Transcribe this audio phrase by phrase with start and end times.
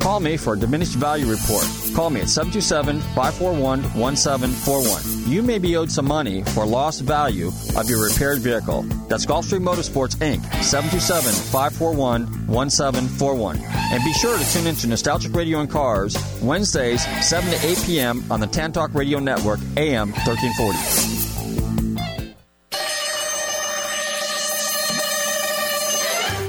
[0.00, 1.64] call me for a diminished value report.
[1.94, 5.32] Call me at 727 541 1741.
[5.32, 8.82] You may be owed some money for lost value of your repaired vehicle.
[9.08, 10.42] That's Gulfstream Motorsports Inc.
[10.62, 13.58] 727 541 1741.
[13.58, 18.24] And be sure to tune into Nostalgic Radio and Cars Wednesdays, 7 to 8 p.m.
[18.30, 21.23] on the Tantalk Radio Network, AM 1340.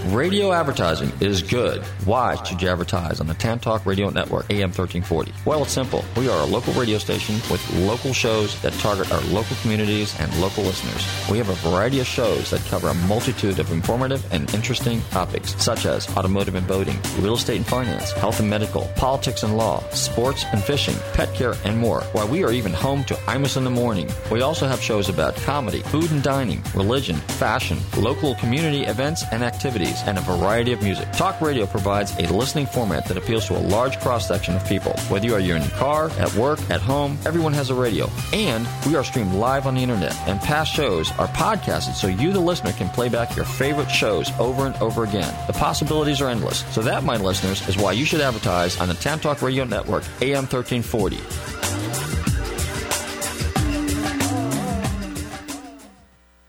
[0.10, 1.82] Radio advertising is good.
[2.06, 5.34] Why should you advertise on the Tan Talk Radio Network, AM 1340?
[5.46, 6.06] Well, it's simple.
[6.16, 10.32] We are a local radio station with local shows that target our local communities and
[10.40, 11.04] local listeners.
[11.30, 15.56] We have a variety of shows that cover a multitude of informative and interesting topics,
[15.62, 19.80] such as automotive and boating, real estate and finance, health and medical, politics and law,
[19.90, 22.02] sports and fishing, pet care, and more.
[22.12, 24.08] Why we are even home to Imus in the Morning.
[24.32, 29.44] We also have shows about comedy, food and dining, religion, fashion, local community events and
[29.44, 31.12] activities, and a variety of music.
[31.12, 34.94] Talk radio provides a listening format that appeals to a large cross section of people.
[35.10, 38.10] Whether you are in your car, at work, at home, everyone has a radio.
[38.34, 40.16] And we are streamed live on the internet.
[40.28, 44.32] And past shows are podcasted so you, the listener, can play back your favorite shows
[44.40, 45.34] over and over again.
[45.48, 46.64] The possibilities are endless.
[46.74, 50.04] So that, my listeners, is why you should advertise on the Tan Talk Radio Network,
[50.22, 51.18] AM 1340.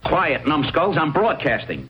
[0.05, 0.97] Quiet, numbskulls.
[0.97, 1.89] I'm broadcasting.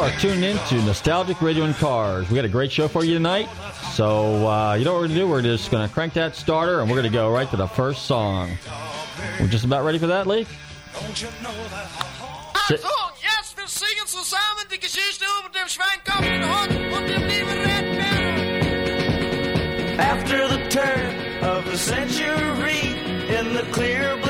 [0.00, 2.28] Are tuned in to Nostalgic Radio and Cars.
[2.30, 3.48] We got a great show for you tonight.
[3.92, 5.28] So, uh, you know what we're going to do?
[5.28, 7.66] We're just going to crank that starter and we're going to go right to the
[7.66, 8.50] first song.
[9.38, 10.46] We're just about ready for that, Lee?
[11.14, 12.88] Sit- So,
[13.22, 18.00] jetzt wir singen zusammen die Geschichte über den Schweinkopf und Hund und dem lieben Red
[20.00, 22.94] After the turn of the century,
[23.28, 24.29] in the clear blue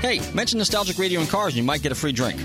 [0.00, 2.40] Hey, mention Nostalgic Radio and Cars and you might get a free drink.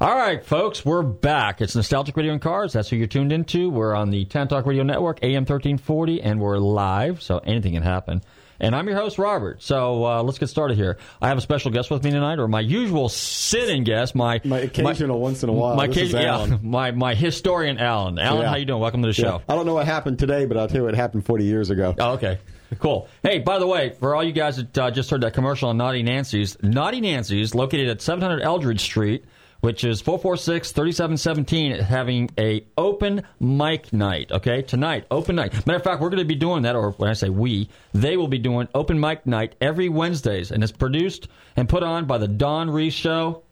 [0.00, 1.62] All right, folks, we're back.
[1.62, 2.74] It's Nostalgic Radio and Cars.
[2.74, 3.70] That's who you're tuned into.
[3.70, 7.82] We're on the Tan Talk Radio Network, AM 1340, and we're live, so anything can
[7.82, 8.20] happen.
[8.60, 9.62] And I'm your host, Robert.
[9.62, 10.98] So uh, let's get started here.
[11.22, 14.58] I have a special guest with me tonight, or my usual sit-in guest, my my
[14.60, 15.74] occasional once in a while.
[15.74, 16.50] My, this is Alan.
[16.50, 18.18] yeah, my my historian, Alan.
[18.18, 18.48] Alan, Yeah.
[18.50, 18.80] how you doing?
[18.80, 19.36] Welcome to the show.
[19.38, 19.52] Yeah.
[19.52, 21.94] I don't know what happened today, but I'll tell you what happened 40 years ago.
[21.98, 22.38] Oh, okay.
[22.78, 23.08] Cool.
[23.22, 25.76] Hey, by the way, for all you guys that uh, just heard that commercial on
[25.76, 29.24] Naughty Nancy's, Naughty Nancy's, located at 700 Eldridge Street,
[29.60, 34.60] which is 446-3717, is having a open mic night, okay?
[34.62, 35.54] Tonight, open night.
[35.66, 38.16] Matter of fact, we're going to be doing that, or when I say we, they
[38.16, 42.18] will be doing open mic night every Wednesdays, and it's produced and put on by
[42.18, 43.42] the Don Reese Show.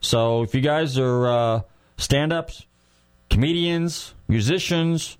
[0.00, 1.60] So if you guys are uh,
[1.96, 2.66] stand-ups,
[3.28, 5.18] comedians, musicians,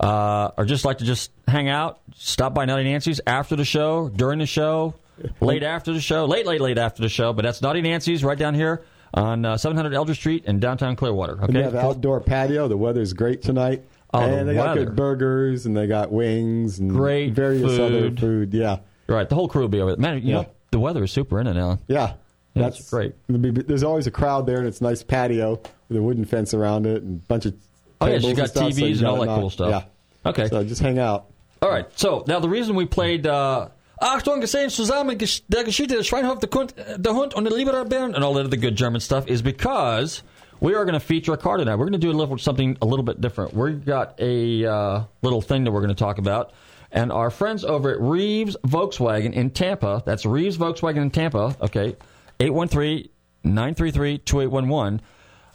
[0.00, 4.08] uh, or just like to just hang out, stop by Naughty Nancy's after the show,
[4.08, 4.94] during the show,
[5.40, 7.32] late after the show, late, late, late after the show.
[7.32, 8.84] But that's Naughty Nancy's right down here
[9.14, 11.38] on uh, 700 Elder Street in downtown Clearwater.
[11.40, 12.68] And they Okay, have outdoor patio.
[12.68, 13.84] The weather's great tonight.
[14.12, 18.02] Oh, the and they got good burgers and they got wings and Great various other
[18.10, 18.20] food.
[18.20, 18.54] food.
[18.54, 18.78] Yeah.
[19.08, 19.28] right.
[19.28, 20.00] The whole crew will be over there.
[20.00, 20.34] Man, you Yeah.
[20.42, 21.78] know the weather is super in it, Alan.
[21.88, 22.14] Yeah.
[22.54, 23.14] That's, it's great.
[23.26, 26.54] be- There's always a crowd there and it's a nice patio with a wooden fence
[26.54, 27.54] around it and a bunch of
[28.00, 29.70] Oh yeah, and got so TVs you and all that cool stuff.
[29.70, 30.30] Yeah.
[30.30, 30.48] Okay.
[30.48, 31.26] So just hang out.
[31.62, 31.86] All right.
[31.98, 33.68] So now the reason we played uh,
[34.00, 38.14] Achtung gesehen zusammen der Geschichte des Schweinhof der, Kund, der Hund und der Lieber Bären
[38.14, 40.22] and all that other good German stuff is because
[40.60, 41.76] we are going to feature a car tonight.
[41.76, 43.54] We're going to do a little something a little bit different.
[43.54, 46.52] We've got a uh, little thing that we're going to talk about.
[46.92, 51.96] And our friends over at Reeves Volkswagen in Tampa, that's Reeves Volkswagen in Tampa, okay,
[52.40, 53.08] 813
[53.44, 55.02] 933 2811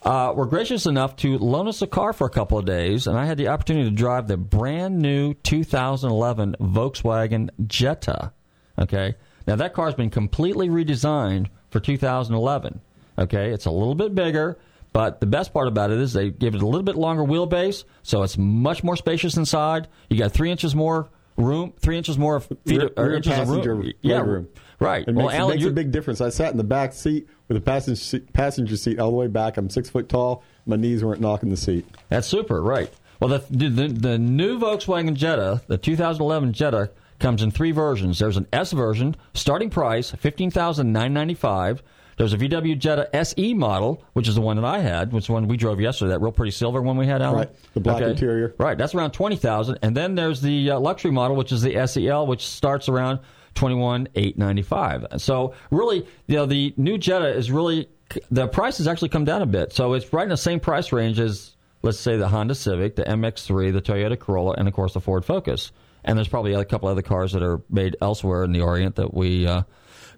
[0.04, 3.16] uh, were gracious enough to loan us a car for a couple of days, and
[3.16, 8.32] I had the opportunity to drive the brand new 2011 Volkswagen Jetta.
[8.78, 9.14] Okay,
[9.46, 12.80] now that car's been completely redesigned for 2011.
[13.18, 14.58] Okay, it's a little bit bigger,
[14.92, 17.84] but the best part about it is they give it a little bit longer wheelbase,
[18.02, 19.88] so it's much more spacious inside.
[20.10, 23.92] You got three inches more room, three inches more feet, Rear, rear inches of room.
[24.00, 24.48] Yeah, room.
[24.82, 25.06] Right.
[25.06, 26.20] It well, makes, it makes a big difference.
[26.20, 29.26] I sat in the back seat with a passenger seat, passenger seat all the way
[29.28, 29.56] back.
[29.56, 30.42] I'm six foot tall.
[30.66, 31.86] My knees weren't knocking the seat.
[32.08, 32.92] That's super, right?
[33.20, 38.18] Well, the, the the new Volkswagen Jetta, the 2011 Jetta, comes in three versions.
[38.18, 41.82] There's an S version, starting price fifteen thousand nine ninety five.
[42.18, 45.26] There's a VW Jetta SE model, which is the one that I had, which is
[45.28, 46.10] the one we drove yesterday.
[46.10, 47.38] That real pretty silver one we had, Alan.
[47.38, 48.54] Right, the black interior.
[48.58, 49.78] Right, that's around twenty thousand.
[49.82, 53.20] And then there's the uh, luxury model, which is the SEL, which starts around
[53.54, 55.06] twenty one eight ninety five.
[55.18, 57.88] So really, you know, the new Jetta is really
[58.30, 59.72] the price has actually come down a bit.
[59.72, 63.04] So it's right in the same price range as let's say the Honda Civic, the
[63.04, 65.72] MX3, the Toyota Corolla, and of course the Ford Focus.
[66.04, 69.14] And there's probably a couple other cars that are made elsewhere in the Orient that
[69.14, 69.62] we uh,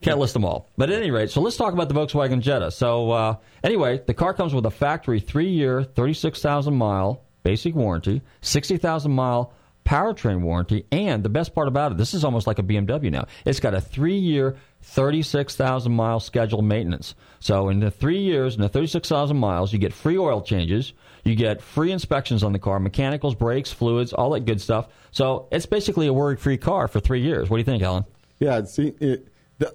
[0.00, 0.70] can't list them all.
[0.76, 2.70] But at any rate, so let's talk about the Volkswagen Jetta.
[2.70, 9.12] So uh, anyway, the car comes with a factory three-year, 36,000 mile basic warranty, 60,000
[9.12, 9.52] mile
[9.84, 13.26] powertrain warranty, and the best part about it, this is almost like a BMW now.
[13.44, 17.14] It's got a three-year, 36,000 mile scheduled maintenance.
[17.40, 20.92] So in the three years, in the 36,000 miles, you get free oil changes,
[21.24, 24.88] you get free inspections on the car, mechanicals, brakes, fluids, all that good stuff.
[25.10, 27.50] So it's basically a worry-free car for three years.
[27.50, 28.04] What do you think, Alan?
[28.38, 29.74] Yeah, see, it, the,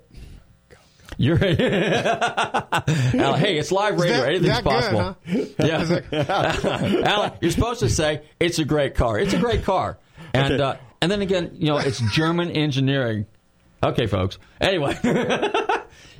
[1.21, 4.17] You're Alan, hey, it's live radio.
[4.17, 5.17] that- Anything's that good, possible.
[5.59, 9.19] Yeah, Alan, you're supposed to say it's a great car.
[9.19, 9.97] It's a great car,
[10.33, 10.63] and Okay.
[10.63, 13.25] uh, and then again, you know, it's German engineering.
[13.83, 14.37] Okay, folks.
[14.61, 14.97] Anyway,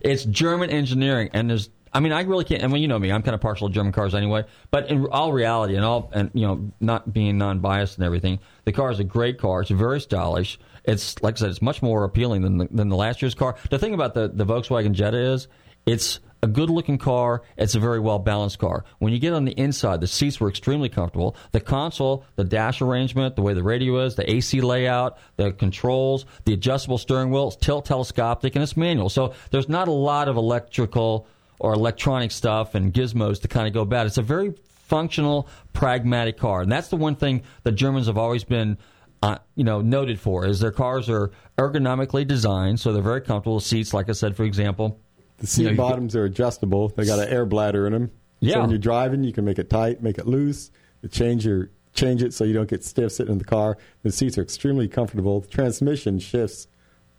[0.01, 1.69] it's German engineering, and there's.
[1.91, 2.63] I mean, I really can't.
[2.63, 3.09] I mean, you know me.
[3.11, 4.43] I'm kind of partial to German cars anyway.
[4.69, 8.71] But in all reality, and all, and you know, not being non-biased and everything, the
[8.73, 9.61] car is a great car.
[9.61, 10.59] It's very stylish.
[10.89, 13.55] It's like I said, it's much more appealing than the, than the last year's car.
[13.69, 15.47] The thing about the the Volkswagen Jetta is,
[15.85, 17.41] It's a good looking car.
[17.57, 18.85] It's a very well balanced car.
[18.99, 21.35] When you get on the inside, the seats were extremely comfortable.
[21.51, 26.25] The console, the dash arrangement, the way the radio is, the AC layout, the controls,
[26.45, 29.09] the adjustable steering wheel, it's tilt telescopic, and it's manual.
[29.09, 31.27] So there's not a lot of electrical
[31.59, 34.07] or electronic stuff and gizmos to kind of go bad.
[34.07, 34.53] It's a very
[34.87, 38.77] functional, pragmatic car, and that's the one thing the Germans have always been.
[39.21, 43.59] Uh, you know, noted for is their cars are ergonomically designed, so they're very comfortable.
[43.59, 44.99] Seats, like I said, for example,
[45.39, 46.87] The seat You know, bottoms are adjustable.
[46.89, 48.11] They got an air bladder in them.
[48.39, 48.53] Yeah.
[48.55, 50.71] So when you're driving, you can make it tight, make it loose.
[51.01, 53.77] You change your change it so you don't get stiff sitting in the car.
[54.03, 55.41] The seats are extremely comfortable.
[55.41, 56.67] The transmission shifts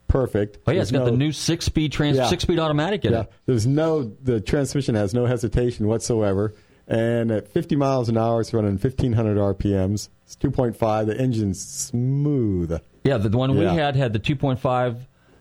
[0.09, 0.59] perfect.
[0.66, 2.28] Oh yeah, it's There's got the new six speed trans Yeah.
[2.28, 3.33] six speed automatic in Yeah, it.
[3.47, 6.54] there's no the transmission has no hesitation whatsoever,
[6.90, 10.09] and at 50 miles an hour, it's running 1500 RPMs.
[10.26, 11.06] It's 2.5.
[11.06, 12.78] The engine's smooth.
[13.04, 13.73] Yeah, the, one we Yeah.
[13.73, 14.97] had had the 2.5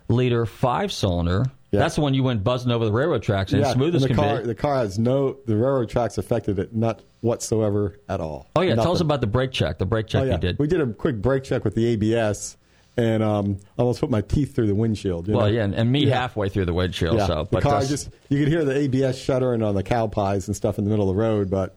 [0.07, 1.45] liter five cylinder.
[1.71, 1.79] Yeah.
[1.81, 4.15] That's the one you went buzzing over the railroad tracks yeah, smooth as and the
[4.15, 4.47] can car be.
[4.47, 8.47] the car has no the railroad tracks affected it not whatsoever at all.
[8.55, 9.05] oh yeah, tell us Nothing.
[9.05, 9.77] about the brake check.
[9.77, 10.33] The brake check Oh, yeah.
[10.33, 10.57] you did.
[10.57, 12.57] We did a quick brake check with the ABS,
[12.99, 15.27] and um, almost put my teeth through the windshield.
[15.27, 15.51] you well, know?
[15.51, 16.19] yeah, and, and me Yeah.
[16.19, 17.17] halfway through the windshield.
[17.17, 20.47] Yeah, So, the car just you could hear the ABS shuddering on the cow pies
[20.47, 21.75] and stuff in the middle of the road, but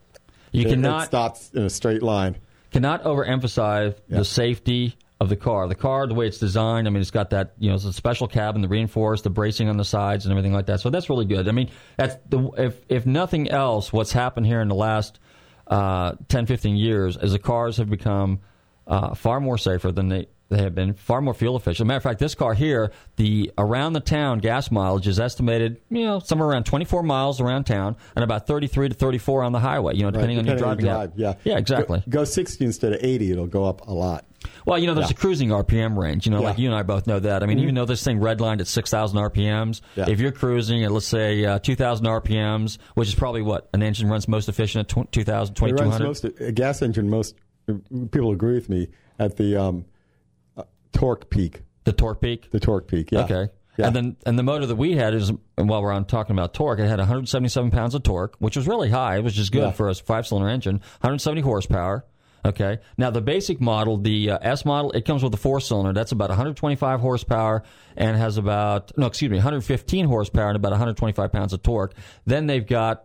[0.51, 2.37] you it, cannot it stops in a straight line.
[2.73, 4.19] cannot overemphasize Yeah.
[4.19, 5.69] the safety of the car.
[5.69, 7.93] The car, the way it's designed, I mean, it's got that you know, it's a
[7.93, 10.81] special cabin, the reinforced, the bracing on the sides, and everything like that.
[10.81, 11.47] So that's really good.
[11.49, 15.21] I mean, that's the if if nothing else, what's happened here in the last
[15.69, 18.41] uh, 10, 15 years is the cars have become
[18.89, 20.27] uh, far more safer than they.
[20.53, 21.87] They have been far more fuel efficient.
[21.87, 26.05] Matter of fact, this car here, the around the town gas mileage is estimated, you
[26.05, 29.95] know, somewhere around 24 miles around town and about 33 to 34 on the highway.
[29.97, 30.85] You know, depending on your driving.
[30.85, 31.13] drive.
[31.17, 32.01] Yeah, yeah, exactly.
[32.09, 34.25] Go, go 60 instead of 80, it'll go up a lot.
[34.67, 35.15] Well, you know, there's Yeah.
[35.17, 36.27] a cruising RPM range.
[36.27, 36.49] You know, Yeah.
[36.49, 37.43] like you and I both know that.
[37.43, 40.11] I mean, even though this thing redlined at 6,000 RPMs, Yeah.
[40.11, 44.09] if you're cruising at, let's say, uh, 2,000 RPMs, which is probably what an engine
[44.09, 46.05] runs most efficient at tw- 2,000, It runs 2,200.
[46.07, 47.09] most a gas engine.
[47.09, 47.37] Most
[48.11, 49.85] people agree with me at the um,
[50.93, 51.63] torque peak.
[51.85, 52.51] the torque peak.
[52.51, 53.11] The torque peak.
[53.13, 53.25] Yeah.
[53.25, 53.49] Okay.
[53.79, 53.87] Yeah.
[53.87, 56.53] And then and the motor that we had is, and while we're on talking about
[56.53, 59.17] torque, it had 177 pounds of torque, which was really high.
[59.17, 59.71] It was just good Yeah.
[59.73, 60.77] for a five cylinder engine.
[61.01, 62.05] 170 horsepower.
[62.45, 62.79] Okay.
[62.99, 65.93] Now the basic model, the uh, S model, it comes with a four cylinder.
[65.93, 67.63] That's about 125 horsepower
[67.97, 71.95] and has about no, excuse me, 115 horsepower and about 125 pounds of torque.
[72.27, 73.05] Then they've got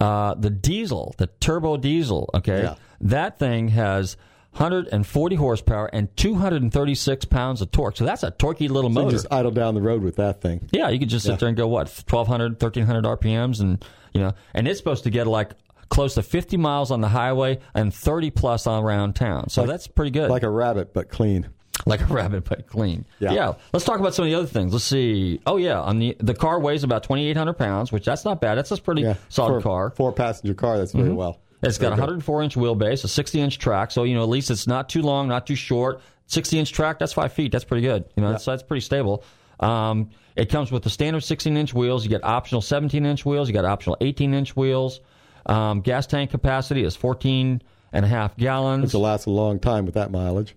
[0.00, 2.30] uh, the diesel, the turbo diesel.
[2.34, 2.62] Okay.
[2.62, 2.74] Yeah.
[3.00, 4.16] That thing has
[4.58, 7.96] 140 horsepower and 236 pounds of torque.
[7.96, 9.10] So that's a torquey little So you motor.
[9.16, 10.68] just idle down the road with that thing.
[10.72, 11.36] Yeah, you could just sit Yeah.
[11.36, 15.26] there and go what 1200, 1300 RPMs, and you know, and it's supposed to get
[15.26, 15.52] like
[15.90, 19.48] close to 50 miles on the highway and 30 plus on around town.
[19.48, 20.28] So that's pretty good.
[20.30, 21.48] Like a rabbit, but clean.
[21.86, 23.04] like a rabbit, but clean.
[23.20, 23.32] Yeah.
[23.32, 23.52] yeah.
[23.72, 24.72] Let's talk about some of the other things.
[24.72, 25.40] Let's see.
[25.46, 28.56] Oh yeah, on the the car weighs about 2800 pounds, which that's not bad.
[28.58, 29.14] That's a pretty Yeah.
[29.28, 30.78] solid For got Four passenger car.
[30.78, 31.16] That's very mm-hmm.
[31.16, 31.38] well.
[31.62, 34.50] It's got a 104 inch wheelbase, a 60 inch track, so you know at least
[34.50, 36.00] it's not too long, not too short.
[36.26, 37.50] 60 inch track, that's five feet.
[37.52, 38.04] That's pretty good.
[38.14, 39.24] You know, that's, that's pretty stable.
[39.60, 42.04] Um, it comes with the standard 16 inch wheels.
[42.04, 43.48] You get optional 17 inch wheels.
[43.48, 45.00] You got optional 18 inch wheels.
[45.46, 47.62] Um, gas tank capacity is 14
[47.92, 48.84] and a half gallons.
[48.84, 50.54] Which will last a long time with that mileage.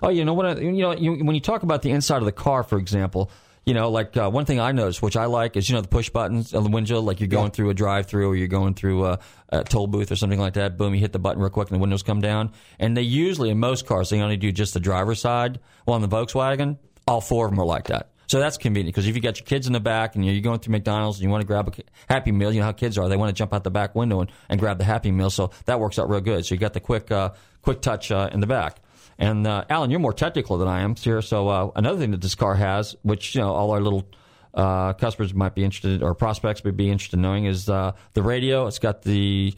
[0.00, 0.46] Oh, you know what?
[0.46, 3.30] I- You know, you, when you talk about the inside of the car, for example,
[3.68, 5.88] you know, like uh, one thing I noticed, which I like, is you know the
[5.88, 7.02] push buttons on the window.
[7.02, 9.18] Like you're going through a drive-through, or you're going through a,
[9.50, 10.78] a toll booth or something like that.
[10.78, 12.52] Boom, you hit the button real quick, and the windows come down.
[12.78, 15.60] And they usually, in most cars, they only do just the driver's side.
[15.84, 18.08] Well, on the Volkswagen, all four of them are like that.
[18.26, 20.60] So that's convenient because if you got your kids in the back and you're going
[20.60, 23.08] through McDonald's and you want to grab a Happy Meal, you know how kids are.
[23.08, 25.30] They want to jump out the back window and, and grab the Happy Meal.
[25.30, 26.44] So that works out real good.
[26.44, 27.32] So you got the quick, uh,
[27.62, 28.80] quick touch uh, in the back.
[29.18, 31.20] And uh, Alan, you're more technical than I am here.
[31.22, 34.08] So uh, another thing that this car has, which you know all our little
[34.54, 38.22] uh, customers might be interested or prospects would be interested in knowing, is uh, the
[38.22, 38.66] radio.
[38.68, 39.56] It's got the base.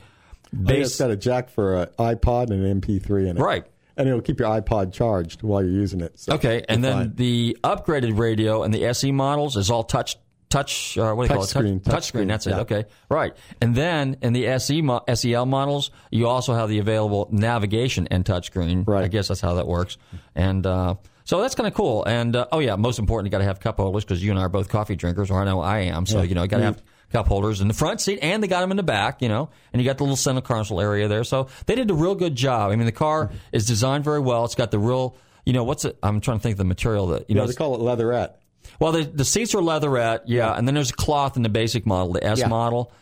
[0.55, 0.87] think bass.
[0.89, 3.41] It's got a jack for an iPod and an MP3 in it.
[3.41, 3.65] Right.
[3.97, 6.19] And it'll keep your iPod charged while you're using it.
[6.19, 7.15] So Okay, and then fine.
[7.17, 10.17] the upgraded radio and the SE models is all touch
[10.51, 10.99] touch.
[10.99, 11.47] Uh, what do you call it?
[11.47, 12.19] Touch screen, Touch, touch screen.
[12.23, 12.53] screen, That's it.
[12.55, 13.35] Okay, right.
[13.63, 18.25] And then in the SE mo- SEL models, you also have the available navigation and
[18.25, 18.87] touchscreen.
[18.87, 19.05] Right.
[19.05, 19.97] I guess that's how that works.
[20.35, 22.05] And uh, so that's kind of cool.
[22.05, 24.39] And uh, oh yeah, most important, you got to have cup holders because you and
[24.39, 26.05] I are both coffee drinkers, or I know I am.
[26.05, 26.25] So Yeah.
[26.25, 26.67] you know, you got to Mm.
[26.67, 29.23] have cup holders in the front seat, and they got them in the back.
[29.23, 31.25] You know, and you got the little center console area there.
[31.25, 32.71] So they did a real good job.
[32.73, 34.45] I mean, the car is designed very well.
[34.45, 35.17] It's got the real.
[35.47, 35.97] You know what's it?
[36.03, 37.47] I'm trying to think of the material that you yeah, know.
[37.47, 38.40] they call it leatherette.
[38.79, 42.13] Well, the, the seats are leatherette, yeah, and then there's cloth in the basic model,
[42.13, 42.49] the S Yeah.
[42.49, 42.93] model.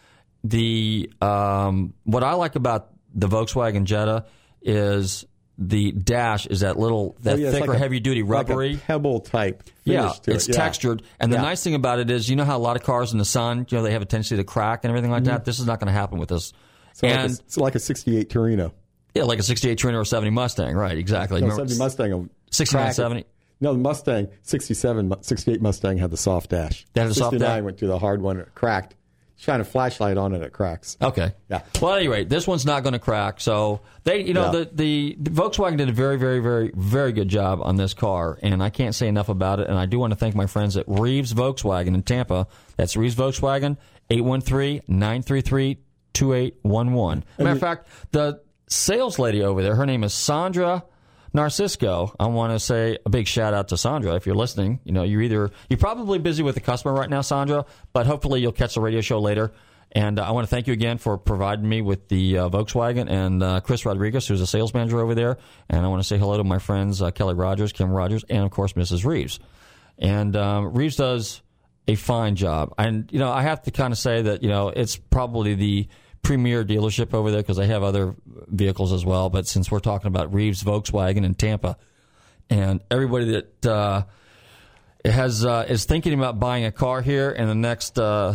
[0.44, 4.26] The um, what I like about the Volkswagen Jetta
[4.62, 5.25] is
[5.60, 8.76] the dash is that little that Oh, yeah, thicker, like heavy duty like a rubbery.
[8.87, 9.64] pebble type.
[9.84, 10.54] yeah, it's it.
[10.54, 10.56] Yeah.
[10.62, 11.42] textured, and the Yeah.
[11.42, 13.66] nice thing about it is, you know how a lot of cars in the sun,
[13.68, 15.44] you know, they have a tendency to crack and everything like that.
[15.44, 16.52] This is not going to happen with this.
[16.92, 18.72] So like a- and it's like a '68 Torino.
[19.14, 20.96] yeah, like a '68 Torino or '70 Mustang, right?
[20.96, 21.40] Exactly.
[21.40, 22.10] No, 70 Mustang.
[22.12, 23.25] will 69, 70.
[23.61, 26.87] No, the Mustang, 67, 68 Mustang had the soft dash.
[26.95, 27.65] That had a soft 69 dash?
[27.65, 28.95] went to the hard one, it cracked.
[29.41, 30.97] Shine a flashlight on it, it cracks.
[31.00, 31.33] Okay.
[31.49, 31.62] Yeah.
[31.81, 33.41] Well, at any rate, this one's not going to crack.
[33.41, 34.50] So they, you know, Yeah.
[34.50, 38.37] the, the the Volkswagen did a very, very, very, very good job on this car,
[38.43, 39.69] and I can't say enough about it.
[39.69, 42.49] And I do want to thank my friends at Reeves Volkswagen in Tampa.
[42.77, 43.77] That's Reeves Volkswagen,
[46.15, 47.23] 813-933-2811.
[47.38, 50.85] Matter of fact, the sales lady over there, her name is Sandra
[51.32, 52.14] Narcisco.
[52.18, 54.80] I want to say a big shout out to Sandra if you're listening.
[54.85, 58.40] You know, you're either you're probably busy with a customer right now, Sandra, but hopefully
[58.40, 59.52] you'll catch the radio show later.
[59.92, 63.11] And uh, I want to thank you again for providing me with the uh, Volkswagen
[63.11, 65.38] and uh, Chris Rodriguez, who's a sales manager over there.
[65.70, 68.44] And I want to say hello to my friends uh, Kelly Rogers, Kim Rogers, and
[68.44, 69.04] of course Mrs.
[69.04, 69.40] Reeves.
[69.99, 71.42] And um, Reeves does
[71.87, 72.75] a fine job.
[72.78, 75.88] And you know, I have to kind of say that you know it's probably the
[76.22, 79.30] premier dealership over there because they have other vehicles as well.
[79.30, 81.76] But since we're talking about Reeves Volkswagen in Tampa,
[82.50, 84.02] and everybody that uh,
[85.04, 88.34] has uh, is thinking about buying a car here in the next uh,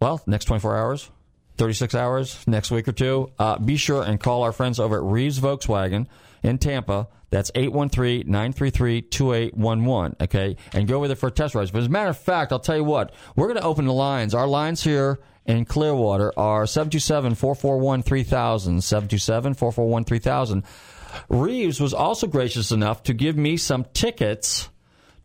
[0.00, 1.10] well next 24 hours
[1.56, 5.02] 36 hours next week or two uh, be sure and call our friends over at
[5.02, 6.06] reeves volkswagen
[6.42, 10.56] in tampa that's 813-933-2811 okay?
[10.72, 11.72] And go over there for a test ride.
[11.72, 13.92] But as a matter of fact i'll tell you what we're going to open the
[13.92, 14.34] lines.
[14.34, 20.62] Our lines here in clearwater are 727-441-3000 727-441-3000
[21.28, 24.68] reeves was also gracious enough to give me some tickets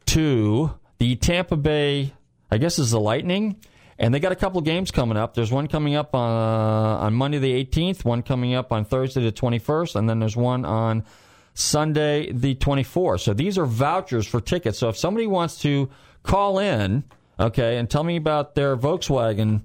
[0.08, 2.14] to the Tampa Bay,
[2.50, 3.58] I guess is the Lightning,
[4.00, 5.34] and they got a couple of games coming up.
[5.36, 9.24] There's one coming up on uh, on Monday the 18th, one coming up on Thursday
[9.24, 11.04] the 21st, and then there's one on
[11.60, 13.20] Sunday the 24th.
[13.20, 14.80] So these are vouchers for tickets.
[14.80, 15.90] So if somebody wants to
[16.24, 17.04] call in,
[17.38, 19.62] okay, and tell me about their Volkswagen,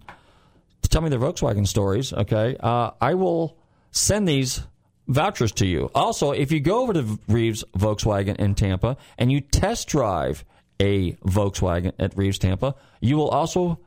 [0.83, 3.57] tell me their Volkswagen stories, okay, uh, I will
[3.92, 4.62] send these
[5.07, 5.88] vouchers to you.
[5.94, 10.44] Also, if you go over to Reeves Volkswagen in Tampa and you test drive
[10.80, 13.78] a Volkswagen at Reeves Tampa, you will also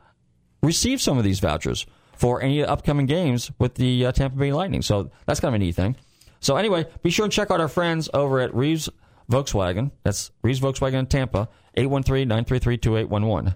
[0.62, 1.84] receive some of these vouchers
[2.16, 4.80] for any upcoming games with the uh, Tampa Bay Lightning.
[4.80, 5.94] So that's kind of a neat thing.
[6.40, 8.88] So anyway, be sure and check out our friends over at Reeves
[9.30, 9.90] Volkswagen.
[10.04, 13.54] That's Reeves Volkswagen in Tampa, 813-933-2811.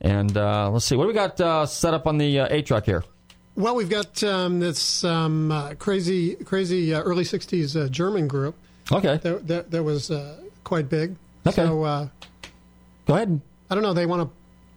[0.00, 2.62] And uh, let's see, what do we got uh, set up on the uh, A
[2.62, 3.04] truck here?
[3.54, 8.54] Well, we've got um, this um, uh, crazy, crazy uh, early '60s uh, German group
[8.92, 11.16] Okay, that that, that was uh, quite big.
[11.46, 11.64] Okay.
[11.64, 12.08] So uh,
[13.06, 13.40] go ahead.
[13.70, 13.94] I don't know.
[13.94, 14.30] They want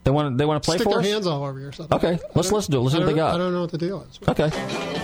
[0.04, 1.06] They want they want to to play stick for their us.
[1.06, 1.96] hands all over you or something.
[1.96, 2.80] Okay, let's listen to it.
[2.80, 3.34] Let's see what they got.
[3.34, 4.18] I don't know what the deal is.
[4.28, 4.98] Okay.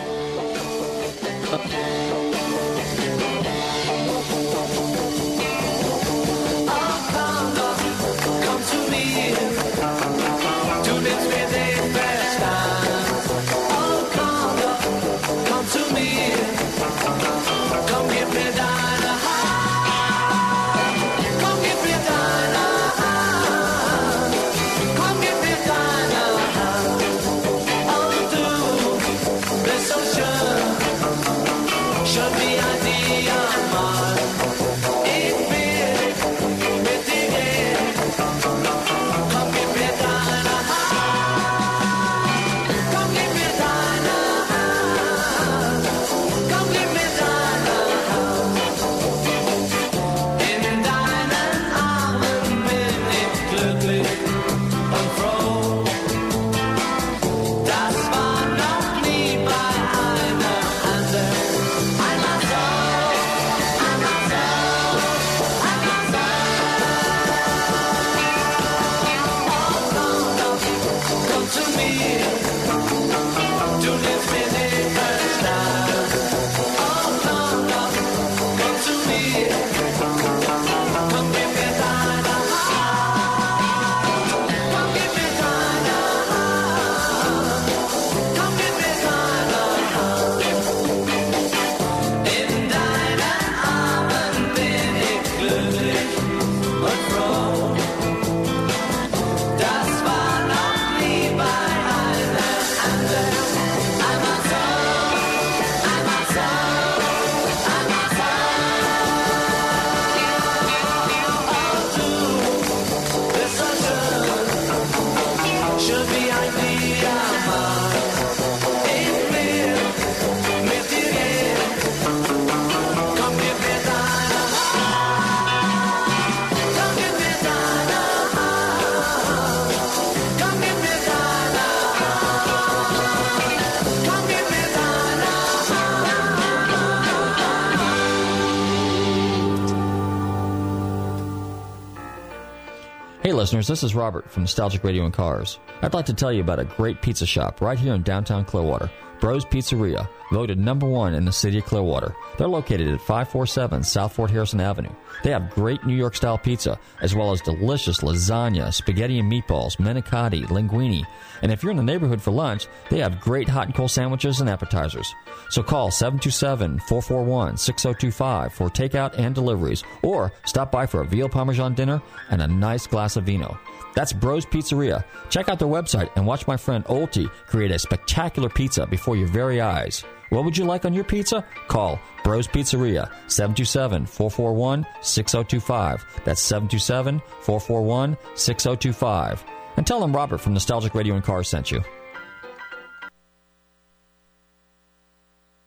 [143.46, 145.60] Listeners, this is Robert from Nostalgic Radio and Cars.
[145.80, 148.90] I'd like to tell you about a great pizza shop right here in downtown Clearwater,
[149.20, 152.14] Bros Pizzeria, voted number one in the city of Clearwater.
[152.36, 154.94] They're located at 547 South Fort Harrison Avenue.
[155.22, 159.76] They have great New York style pizza, as well as delicious lasagna, spaghetti and meatballs,
[159.78, 161.06] manicotti, linguine.
[161.42, 164.40] And if you're in the neighborhood for lunch, they have great hot and cold sandwiches
[164.40, 165.12] and appetizers.
[165.50, 171.28] So call 727 441 6025 for takeout and deliveries, or stop by for a veal
[171.28, 173.58] parmesan dinner and a nice glass of vino.
[173.96, 175.04] That's Bros Pizzeria.
[175.30, 179.26] Check out their website and watch my friend Olti create a spectacular pizza before your
[179.26, 180.04] very eyes.
[180.28, 181.42] What would you like on your pizza?
[181.66, 186.04] Call Bros Pizzeria 727 441 6025.
[186.24, 189.44] That's 727 441 6025.
[189.78, 191.82] And tell them Robert from Nostalgic Radio and Cars sent you.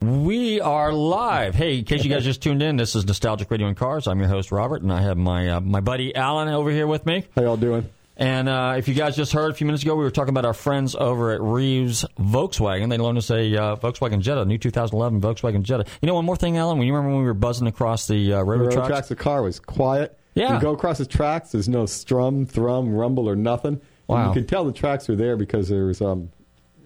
[0.02, 1.56] We are live.
[1.56, 4.08] Hey, in case you guys just tuned in, this is Nostalgic Radio and Cars.
[4.08, 7.06] I'm your host Robert, and I have my uh, my buddy Alan over here with
[7.06, 7.26] me.
[7.36, 7.90] How y'all doing?
[8.20, 10.44] And uh, if you guys just heard a few minutes ago, we were talking about
[10.44, 12.90] our friends over at Reeves Volkswagen.
[12.90, 15.86] They loaned us a uh, Volkswagen Jetta, new 2011 Volkswagen Jetta.
[16.02, 16.78] You know, one more thing, Alan.
[16.78, 18.88] When you remember when we were buzzing across the uh, railroad Railroad tracks?
[18.90, 20.20] tracks, the car was quiet.
[20.36, 20.56] Yeah.
[20.56, 23.74] You go across the tracks, there's no strum, thrum, rumble, or nothing.
[23.76, 24.28] And Wow.
[24.28, 26.30] you could tell the tracks were there because there was um,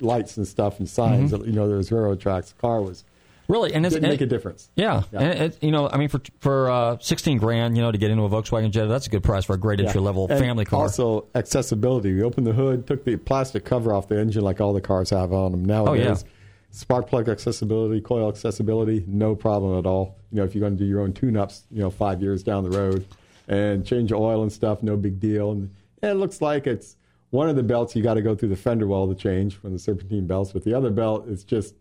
[0.01, 1.31] lights and stuff and signs.
[1.31, 1.45] Mm-hmm.
[1.45, 2.51] You know, there was railroad tracks.
[2.51, 3.03] The car was
[3.47, 4.69] Really, and it's didn't and make it- a difference.
[4.75, 5.19] Yeah, Yeah.
[5.19, 8.09] and it, you know, I mean, for for uh, sixteen grand, you know, to get
[8.09, 9.87] into a Volkswagen Jetta, that's a good price for a great Yeah.
[9.87, 10.81] entry level And family car.
[10.83, 12.13] Also, accessibility.
[12.13, 15.09] We opened the hood, took the plastic cover off the engine like all the cars
[15.09, 16.05] have on them nowadays.
[16.05, 16.31] Oh, yeah.
[16.71, 20.15] Spark plug accessibility, coil accessibility, no problem at all.
[20.31, 22.63] You know, if you're going to do your own tune-ups, you know, five years down
[22.63, 23.05] the road,
[23.47, 25.51] and change your oil and stuff, no big deal.
[25.51, 25.69] And
[26.01, 26.95] it looks like it's
[27.29, 29.73] one of the belts you got to go through the fender well to change from
[29.73, 31.75] the serpentine belts, but the other belt is just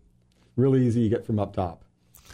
[0.57, 1.85] really easy to get from up top.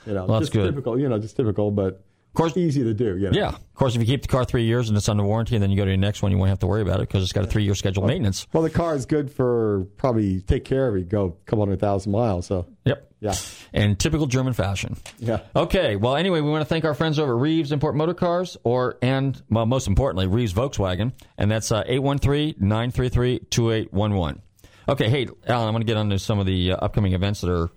[0.06, 0.66] You know, Well, that's just good.
[0.70, 0.98] typical.
[0.98, 3.16] You know, just typical, but of course- easy to do.
[3.16, 3.38] You know?
[3.38, 5.62] yeah, of course, if you keep the car three years and it's under warranty, and
[5.62, 7.22] then you go to your next one, you won't have to worry about it because
[7.22, 8.46] it's got a three year scheduled maintenance.
[8.52, 11.08] Well, the car is good for probably take care of it.
[11.08, 12.46] Go a couple hundred thousand miles.
[12.46, 13.10] So Yep.
[13.20, 13.34] yeah,
[13.72, 14.96] In typical German fashion.
[15.18, 15.40] yeah.
[15.56, 18.56] Okay, well, anyway, we want to thank our friends over at Reeves Import Motor Cars,
[18.62, 23.08] or and well, most importantly, Reeves Volkswagen, and that's uh, eight one three nine three
[23.08, 24.40] three two eight one one.
[24.88, 27.40] Okay, hey, Alan, I'm going to get on to some of the uh, upcoming events
[27.42, 27.68] that are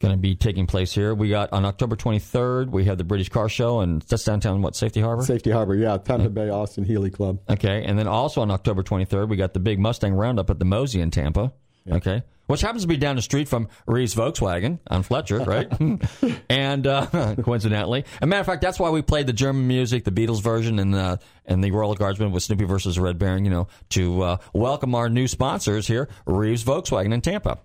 [0.00, 1.14] going to be taking place here.
[1.14, 4.74] We got on October 23rd, we have the British Car Show, and that's downtown what
[4.74, 5.22] Safety Harbor.
[5.22, 5.98] Safety Harbor, yeah.
[5.98, 7.40] Tampa Bay Austin Healey Club.
[7.48, 10.64] Okay, and then also on October 23rd, we got the big Mustang Roundup at the
[10.64, 11.52] MOSI in Tampa.
[11.90, 15.68] Okay, which happens to be down the street from Reeves Volkswagen on Fletcher, right?
[16.50, 17.06] and uh,
[17.42, 20.78] coincidentally, a matter of fact, that's why we played the German music, the Beatles version,
[20.78, 23.44] and uh, and the Royal Guardsmen with Snoopy versus Red Baron.
[23.44, 27.58] You know, to uh, welcome our new sponsors here, Reeves Volkswagen in Tampa.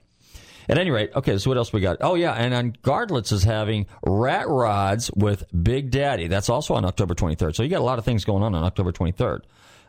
[0.67, 1.97] At any rate, okay, so what else we got?
[2.01, 6.27] Oh, yeah, and on Garlits is having Rat Rods with Big Daddy.
[6.27, 7.55] That's also on October 23rd.
[7.55, 9.41] So you got a lot of things going on on October 23rd.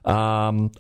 [0.05, 0.71] Um,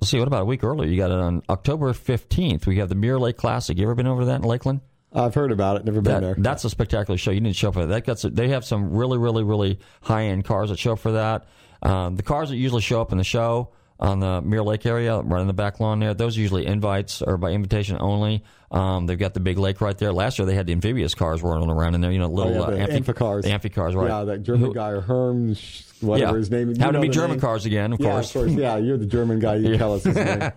[0.00, 0.88] let's see, what about a week earlier?
[0.88, 2.66] You got it on October 15th.
[2.66, 3.76] We have the Mirror Lake Classic.
[3.76, 4.80] You ever been over that in Lakeland?
[5.12, 5.84] I've heard about it.
[5.84, 6.34] Never been That- there.
[6.38, 7.30] That's a spectacular show.
[7.32, 7.88] You need to show up for that.
[7.88, 11.12] that gets, they have some really, really, really high end cars that show up for
[11.12, 11.46] that.
[11.82, 15.20] Um, the cars that usually show up in the show on the Mirror Lake area,
[15.20, 18.42] right on the back lawn there, those are usually invites or by invitation only.
[18.70, 20.12] Um, they've got the big lake right there.
[20.12, 22.12] Last year they had the amphibious cars rolling around in there.
[22.12, 23.42] You know, Oh, little yeah, uh, the amphi- amphicars.
[23.42, 24.08] The amphicars, right?
[24.08, 25.56] Yeah, that German Who- guy or Herm,
[26.00, 26.38] whatever yeah.
[26.38, 26.78] his name is.
[26.78, 27.40] You to be German name?
[27.40, 28.34] cars again, of yeah, course.
[28.34, 28.52] Of course.
[28.52, 29.56] Yeah, you're the German guy.
[29.56, 30.50] You tell us his name.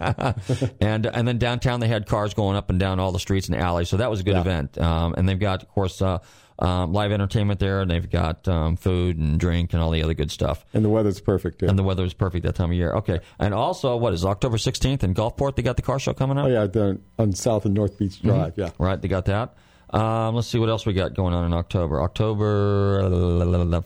[0.79, 3.57] and and then downtown they had cars going up and down all the streets and
[3.57, 4.77] alleys, so that was a good event.
[4.77, 6.19] Um, and they've got, of course, uh,
[6.59, 10.13] um, live entertainment there, and they've got um, food and drink and all the other
[10.13, 10.65] good stuff.
[10.73, 11.67] And the weather's perfect, too.
[11.67, 12.93] And the weather was perfect that time of year.
[12.95, 15.55] Okay, and also what is October sixteenth in Gulfport?
[15.55, 16.45] They got the car show coming up.
[16.45, 18.71] oh, yeah, the, on South and North Beach Drive, yeah.
[18.77, 19.55] Right, they got that.
[19.89, 22.01] Um, let's see what else we got going on in October.
[22.01, 23.83] October.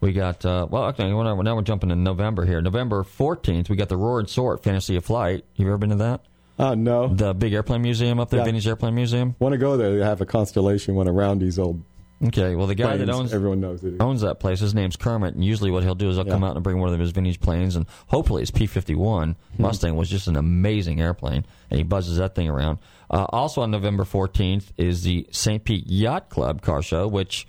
[0.00, 0.84] We got uh, well.
[0.84, 2.60] Okay, now we're, jumping in November here.
[2.60, 5.44] November fourteenth, we got the Roar and Soar Fantasy of Flight.
[5.56, 6.20] You ever been to that?
[6.58, 7.08] Oh, no.
[7.08, 8.44] The big airplane museum up there, Yeah.
[8.46, 9.34] Vinny's Airplane Museum.
[9.38, 9.94] Want to go there.
[9.98, 11.82] They have a constellation, one around these old
[12.28, 13.00] Okay, well the guy planes.
[13.06, 13.96] that owns Everyone knows it.
[14.00, 16.54] owns that place, his name's Kermit, and usually what he'll do is he'll come out
[16.54, 19.64] and bring one of his vintage planes, and hopefully his P fifty one Hmm.
[19.64, 22.78] Mustang was just an amazing airplane, and he buzzes that thing around.
[23.10, 25.62] Uh, also on November fourteenth is the St.
[25.62, 27.46] Pete Yacht Club car show, which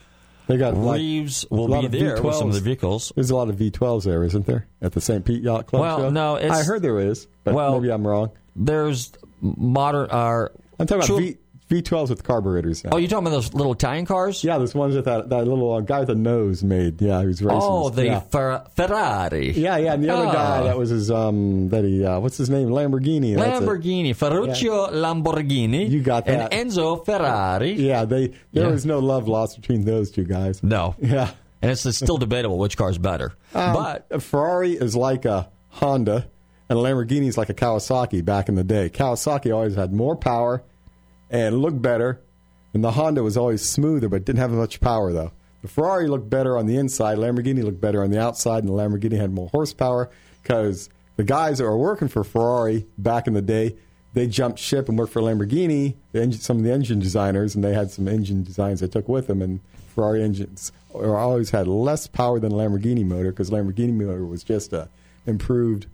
[0.47, 3.13] They got like, Reeves a will be there with some of the vehicles.
[3.15, 4.67] There's a lot of V12s there, isn't there?
[4.81, 5.23] At the St.
[5.23, 6.09] Pete Yacht Club Well, show?
[6.09, 8.31] no, it's- I heard there is, but Well- maybe I'm wrong.
[8.57, 10.09] There's modern.
[10.09, 10.47] Uh,
[10.79, 11.37] I'm talking about v,
[11.69, 12.83] V12s with carburetors.
[12.83, 12.91] now.
[12.93, 14.43] Oh, you talking about those little Italian cars?
[14.43, 17.01] Yeah, those ones that that, that little uh, guy with the nose made.
[17.01, 17.59] Yeah, he was racing.
[17.61, 18.19] Oh, the yeah.
[18.21, 19.51] Fer- Ferrari.
[19.51, 20.31] yeah, yeah, and the other Ah.
[20.33, 23.35] guy that was his um that he uh, what's his name Lamborghini.
[23.35, 25.89] Lamborghini, Ferruccio Lamborghini.
[25.89, 26.53] You got that.
[26.53, 27.73] And Enzo Ferrari.
[27.73, 28.67] Yeah, they there Yeah.
[28.71, 30.63] was no love lost between those two guys.
[30.63, 30.95] No.
[30.99, 33.33] Yeah, And it's, it's still debatable which car's better.
[33.53, 36.27] Um, but Ferrari is like a Honda,
[36.69, 38.89] and a Lamborghini's like a Kawasaki back in the day.
[38.89, 40.63] Kawasaki always had more power
[41.29, 42.21] and looked better,
[42.73, 45.31] and the Honda was always smoother but didn't have as much power though.
[45.61, 48.73] The Ferrari looked better on the inside, Lamborghini looked better on the outside, and the
[48.73, 50.09] Lamborghini had more horsepower
[50.43, 53.75] because the guys that were working for Ferrari back in the day,
[54.13, 57.73] they jumped ship and worked for Lamborghini, engine, some of the engine designers, and they
[57.73, 59.59] had some engine designs they took with them, and
[59.93, 64.89] Ferrari engines always had less power than Lamborghini motor because Lamborghini motor was just a
[65.25, 65.87] improved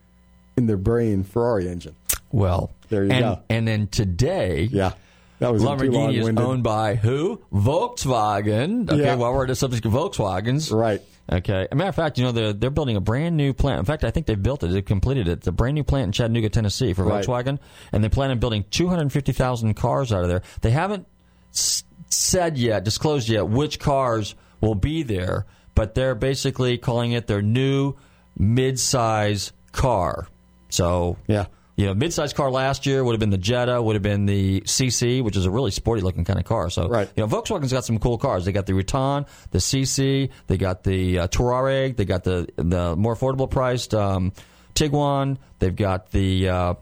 [0.57, 1.95] in their brain Ferrari engine.
[2.31, 3.39] Well, There you and, go.
[3.49, 4.93] And then today, Yeah.
[5.39, 7.41] That was Lamborghini is owned by who?
[7.53, 8.89] Volkswagen.
[8.89, 9.15] Okay, Yeah.
[9.15, 10.71] while we're at the subject of Volkswagens.
[10.73, 11.01] Right.
[11.31, 11.61] Okay.
[11.63, 13.79] As a matter of fact, you know, they're, they're building a brand new plant.
[13.79, 14.67] In fact, I think they've built it.
[14.67, 15.39] They've completed it.
[15.39, 17.25] It's a brand new plant in Chattanooga, Tennessee for Right.
[17.25, 17.59] Volkswagen.
[17.91, 20.41] And they plan on building 250,000 cars out of there.
[20.61, 21.07] They haven't
[21.51, 27.27] s- said yet, disclosed yet, which cars will be there, but they're basically calling it
[27.27, 27.95] their new
[28.37, 30.27] mid-size car.
[30.73, 31.45] So, Yeah.
[31.75, 34.61] you know, mid-sized car last year would have been the Jetta, would have been the
[34.65, 36.69] CC, which is a really sporty-looking kind of car.
[36.71, 37.07] So, Right.
[37.15, 38.45] you know, Volkswagen's got some cool cars.
[38.45, 42.95] They got the Routan, the CC, they got the uh, Touareg, they got the the
[42.95, 44.31] more affordable priced um,
[44.75, 46.73] Tiguan, they've got the uh,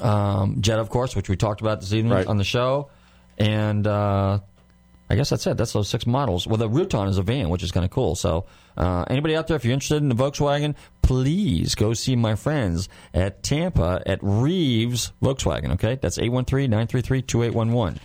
[0.00, 2.26] um, Jetta, of course, which we talked about this evening Right.
[2.26, 2.88] on the show,
[3.38, 4.40] and uh,
[5.10, 5.56] I guess that's it.
[5.56, 6.46] That's those six models.
[6.46, 8.14] Well, the Routan is a van, which is kind of cool.
[8.14, 8.46] So,
[8.76, 12.88] uh, anybody out there, if you're interested in the Volkswagen, please go see my friends
[13.12, 15.72] at Tampa at Reeves Volkswagen.
[15.72, 17.98] Okay, that's 813-933-2811.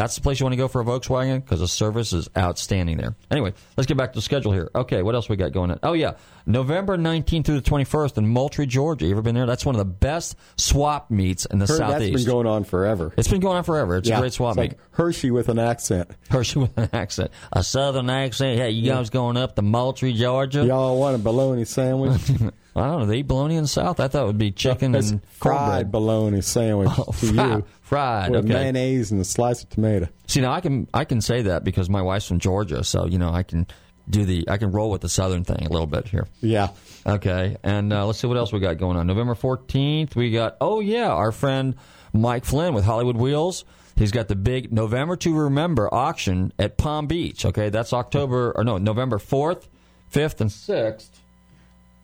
[0.00, 2.96] That's the place you want to go for a Volkswagen because the service is outstanding
[2.96, 3.14] there.
[3.30, 4.70] Anyway, let's get back to the schedule here.
[4.74, 5.78] Okay, what else we got going on?
[5.82, 6.14] Oh yeah,
[6.46, 9.04] November 19th through the 21st in Moultrie, Georgia.
[9.04, 9.44] You ever been there?
[9.44, 12.12] That's one of the best swap meets in the Heard southeast.
[12.12, 13.12] that's been going on forever.
[13.18, 13.98] it's been going on forever.
[13.98, 14.70] It's a great swap it's meet.
[14.70, 16.10] like Hershey with an accent.
[16.30, 18.58] Hershey with an accent, a southern accent.
[18.58, 20.64] Hey, you guys going up to Moultrie, Georgia?
[20.64, 22.18] Y'all want a bologna sandwich?
[22.76, 23.06] I don't know.
[23.06, 24.00] They eat bologna in the South.
[24.00, 27.64] I thought it would be chicken and fried bologna sandwich oh, to Fried, you.
[27.90, 28.30] Fried.
[28.30, 28.54] With Okay.
[28.54, 30.08] mayonnaise and a slice of tomato.
[30.28, 33.18] See, now I can I can say that because my wife's from Georgia, so you
[33.18, 33.66] know I can
[34.08, 36.26] do the I can roll with the Southern thing a little bit here.
[36.40, 36.68] Yeah.
[37.04, 39.06] Okay, and uh, let's see what else we got going on.
[39.06, 41.74] November fourteenth, we got oh yeah, our friend
[42.12, 43.64] Mike Flynn with Hollywood Wheels.
[43.96, 47.44] He's got the big November to Remember auction at Palm Beach.
[47.44, 49.68] Okay, that's October or no November fourth,
[50.08, 51.19] fifth, and sixth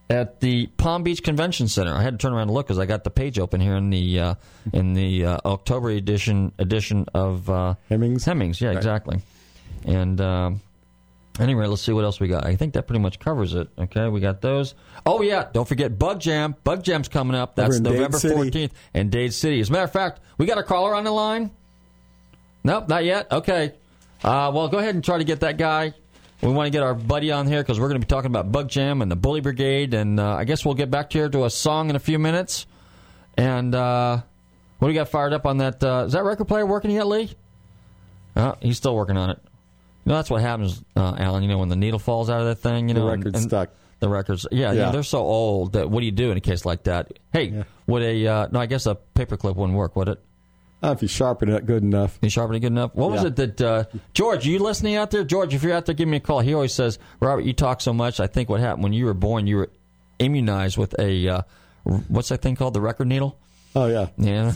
[0.09, 1.95] at the Palm Beach Convention Center.
[1.95, 3.91] I had to turn around and look because I got the page open here in
[3.91, 4.35] the uh,
[4.73, 8.25] in the uh, October edition edition of uh, Hemmings?
[8.25, 9.21] Hemmings, yeah, exactly.
[9.85, 10.61] And um,
[11.39, 12.47] anyway, let's see what else we got.
[12.47, 13.69] I think that pretty much covers it.
[13.79, 14.75] Okay, we got those.
[15.05, 16.55] Oh yeah, don't forget Bug Jam.
[16.65, 17.57] Bug Jam's coming up.
[17.57, 19.61] That's Over in Dade November fourteenth in Dade City.
[19.61, 21.51] As a matter of fact, we got a caller on the line.
[22.65, 23.31] Nope, not yet.
[23.31, 23.75] Okay.
[24.25, 25.95] Uh, well, go ahead and try to get that guy.
[26.47, 28.53] We want to get our buddy on here because we're going to be talking about
[28.53, 31.45] Bug Jam and the Bully Brigade, and uh, I guess we'll get back here to
[31.45, 32.67] a song in a few minutes.
[33.37, 34.21] And uh,
[34.79, 35.83] what do you got fired up on that?
[35.83, 37.33] Uh, is that record player working yet, Lee?
[38.37, 39.41] Uh, he's still working on it.
[40.05, 41.43] You know, that's what happens, uh, Alan.
[41.43, 43.41] You know, when the needle falls out of that thing, you The know, and- record's
[43.43, 43.71] and stuck.
[43.99, 46.41] The records, yeah, you know, they're so old that what do you do in a
[46.41, 47.19] case like that?
[47.33, 48.61] Hey, would a uh, no?
[48.61, 50.23] I guess a paperclip wouldn't work, would it?
[50.83, 52.19] Uh, if you sharpen it good enough.
[52.21, 52.95] You sharpen it good enough.
[52.95, 54.47] What was it that uh, George?
[54.47, 55.55] Are you listening out there, George?
[55.55, 56.41] If you're out there, give me a call.
[56.41, 58.21] He always says, Robert, you talk so much.
[58.21, 59.71] I think what happened when you were born, you were
[60.19, 61.43] immunized with a uh,
[62.09, 62.75] what's that thing called?
[62.75, 63.39] The record needle.
[63.75, 64.09] Oh, yeah.
[64.17, 64.53] Yeah.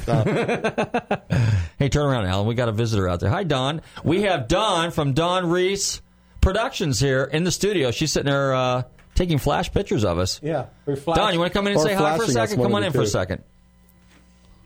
[1.79, 2.47] hey, turn around, Alan.
[2.47, 3.29] We got a visitor out there.
[3.29, 3.83] Hi, Don.
[4.03, 6.01] We have Don from Don Reese
[6.41, 7.91] Productions here in the studio.
[7.91, 10.41] She's sitting there uh, taking flash pictures of us.
[10.43, 10.67] Yeah.
[10.87, 12.63] Don, you want to come in and or say hi for a second?
[12.63, 13.45] Come on in for a second.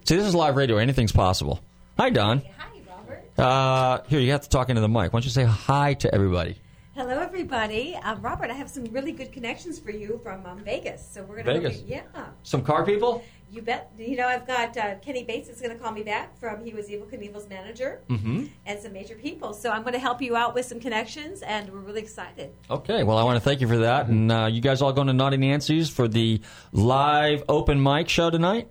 [0.04, 0.76] See, this is live radio.
[0.76, 1.60] Anything's possible.
[1.96, 2.42] Hi, Don.
[2.58, 3.38] Hi, Robert.
[3.38, 5.14] Uh, here, you have to talk into the mic.
[5.14, 6.58] Why don't you say hi to everybody?
[6.94, 7.96] Hello, everybody.
[7.96, 11.08] Uh, Robert, I have some really good connections for you from um, Vegas.
[11.10, 11.82] So we're going to Vegas?
[11.86, 12.02] yeah,
[12.42, 13.24] Some car people?
[13.50, 13.92] you bet.
[13.98, 16.74] You know, I've got uh, Kenny Bates is going to call me back from he
[16.74, 18.46] was Evel Knievel's manager, mm-hmm.
[18.66, 19.54] and some major people.
[19.54, 22.52] So I'm going to help you out with some connections, and we're really excited.
[22.68, 24.08] Okay, well, I want to thank you for that.
[24.08, 26.40] And uh, you guys all going to Naughty Nancy's for the
[26.72, 28.68] live open mic show tonight?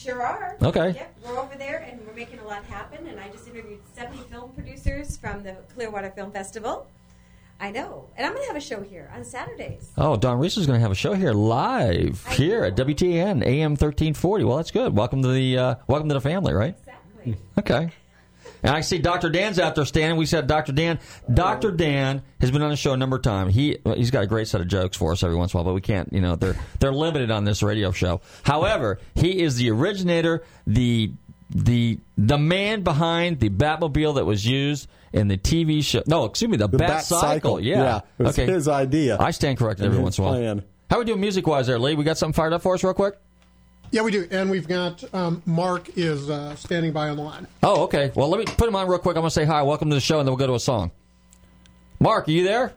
[0.00, 0.56] Sure are.
[0.62, 0.92] Okay.
[0.92, 3.06] Yep, we're over there, and we're making a lot happen.
[3.06, 6.86] And I just interviewed 70 film producers from the Clearwater Film Festival.
[7.60, 9.92] I know, and I'm going to have a show here on Saturdays.
[9.98, 12.76] Oh, Don Reese is going to have a show here live I here at.
[12.76, 14.44] WTAN AM thirteen forty.
[14.44, 14.96] Well, that's good.
[14.96, 16.74] Welcome to the uh, welcome to the family, right?
[16.78, 17.36] Exactly.
[17.58, 17.90] Okay.
[18.62, 19.30] And I see Dr.
[19.30, 20.18] Dan's out there standing.
[20.18, 20.72] We said Dr.
[20.72, 20.98] Dan.
[21.32, 21.70] Dr.
[21.70, 23.54] Dan has been on the show a number of times.
[23.54, 25.72] He he's got a great set of jokes for us every once in a while,
[25.72, 26.12] but we can't.
[26.12, 28.20] You know, they're they're limited on this radio show.
[28.42, 31.12] However, he is the originator, the
[31.50, 36.02] the the man behind the Batmobile that was used in the TV show.
[36.06, 37.20] No, excuse me, the, The Bat, Bat Cycle.
[37.28, 37.60] Cycle.
[37.60, 37.82] Yeah.
[37.82, 38.52] Yeah, it was okay.
[38.52, 39.16] his idea.
[39.18, 40.36] I stand corrected every once in a while.
[40.36, 40.62] plan.
[40.88, 41.94] How we doing music wise there, Lee?
[41.94, 43.14] We got something fired up for us real quick?
[43.92, 47.48] Yeah, we do, and we've got um, Mark is uh, standing by on the line.
[47.62, 48.12] Oh, okay.
[48.14, 49.16] Well, let me put him on real quick.
[49.16, 50.60] I'm going to say hi, welcome to the show, and then we'll go to a
[50.60, 50.92] song.
[51.98, 52.72] Mark, are you there?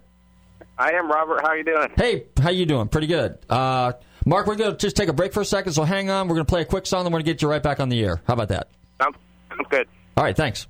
[0.78, 1.42] I am Robert.
[1.42, 1.90] How are you doing?
[1.96, 2.88] Hey, how you doing?
[2.88, 3.38] Pretty good.
[3.48, 3.94] Uh,
[4.26, 6.28] Mark, we're going to just take a break for a second, so hang on.
[6.28, 7.80] We're going to play a quick song, then we're going to get you right back
[7.80, 8.22] on the air.
[8.26, 8.70] How about that?
[9.00, 9.14] I'm,
[9.52, 9.88] I'm good.
[10.18, 10.66] All right, thanks.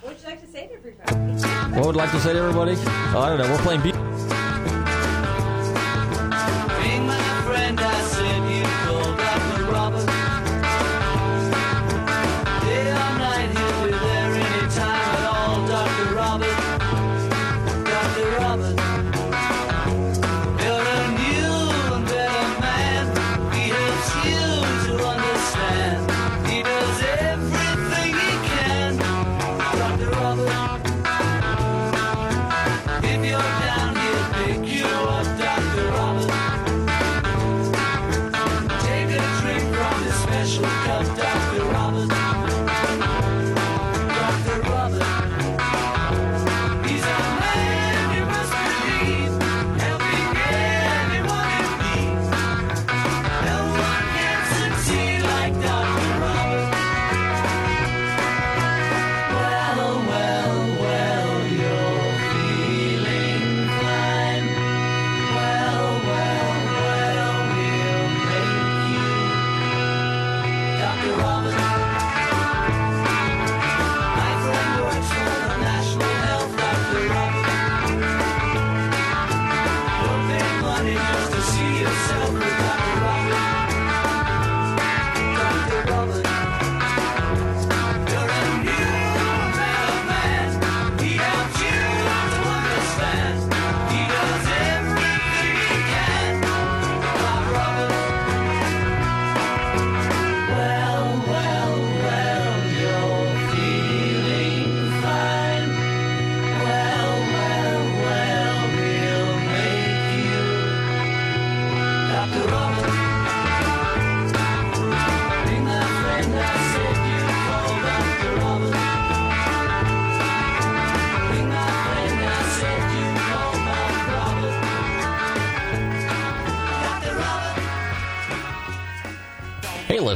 [0.00, 1.76] What would you like to say to everybody?
[1.76, 2.74] What would like to say to everybody?
[2.76, 3.50] Oh, I don't know.
[3.52, 3.82] We're playing.
[3.82, 3.92] Be-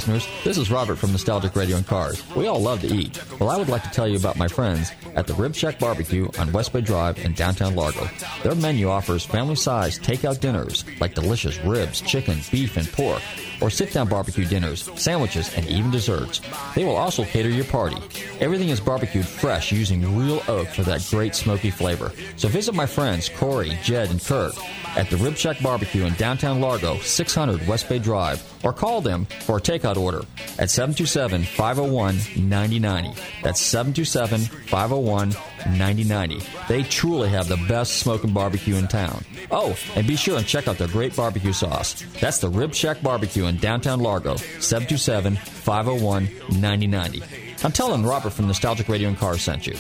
[0.06, 2.22] listeners, this is Robert from Nostalgic Radio and Cars.
[2.36, 3.20] We all love to eat.
[3.40, 6.28] Well, I would like to tell you about my friends at the Rib Shack Barbecue
[6.38, 8.08] on West Bay Drive in downtown Largo.
[8.42, 13.22] Their menu offers family sized takeout dinners like delicious ribs, chicken, beef, and pork,
[13.60, 16.40] or sit down barbecue dinners, sandwiches, and even desserts.
[16.74, 17.96] They will also cater your party.
[18.38, 22.12] Everything is barbecued fresh using real oak for that great smoky flavor.
[22.36, 24.54] So visit my friends Corey, Jed, and Kurt
[24.94, 29.24] at the Rib Shack Barbecue in downtown Largo, 600 West Bay Drive, or call them
[29.40, 30.22] for a takeout order
[30.58, 32.16] at 727 501
[32.48, 33.20] 9090.
[33.42, 35.30] That's 727 501
[35.78, 36.42] 9090.
[36.68, 39.24] They truly have the best smoking barbecue in town.
[39.50, 42.02] Oh, and be sure and check out their great barbecue sauce.
[42.20, 46.24] That's the Rib Shack Barbecue in downtown Largo, 727 501
[46.60, 47.45] 9090.
[47.66, 49.74] I'm telling Robert from Nostalgic Radio and Cars sent you.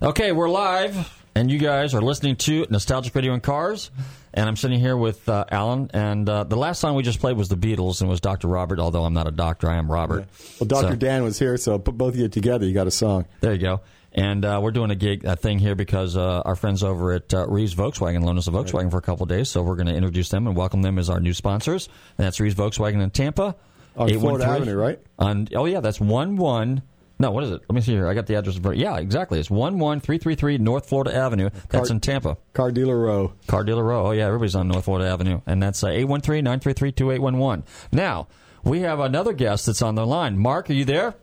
[0.00, 3.90] Okay, we're live, and you guys are listening to Nostalgic Radio and Cars.
[4.32, 5.90] And I'm sitting here with uh, Alan.
[5.92, 8.46] And uh, the last song we just played was the Beatles, and was Dr.
[8.46, 8.78] Robert.
[8.78, 10.28] Although I'm not a doctor, I am Robert.
[10.60, 10.90] Well, Dr.
[10.90, 12.64] So- Dan was here, so put both of you together.
[12.64, 13.26] You got a song.
[13.40, 13.80] There you go.
[14.12, 17.34] And uh, we're doing a gig, a thing here because uh, our friends over at
[17.34, 19.48] uh, Reeves Volkswagen loaned us a Volkswagen for a couple of days.
[19.48, 21.88] So we're going to introduce them and welcome them as our new sponsors.
[22.16, 23.56] And that's Reeves Volkswagen in Tampa.
[23.96, 24.98] On Florida 813 Avenue, right?
[25.18, 26.82] On oh yeah, that's one one.
[27.18, 27.60] No, what is it?
[27.68, 28.08] Let me see here.
[28.08, 28.56] I got the address.
[28.56, 29.38] in front- Yeah, exactly.
[29.38, 31.50] It's one one three three three North Florida Avenue.
[31.68, 32.36] That's Car- in Tampa.
[32.52, 33.32] Car Dealer Row.
[33.46, 34.06] Car Dealer Row.
[34.06, 35.40] Oh, yeah, everybody's on North Florida Avenue.
[35.46, 37.64] And that's uh, 813 933 2811.
[37.92, 38.26] Now,
[38.64, 40.36] we have another guest that's on the line.
[40.38, 41.14] Mark, are you there?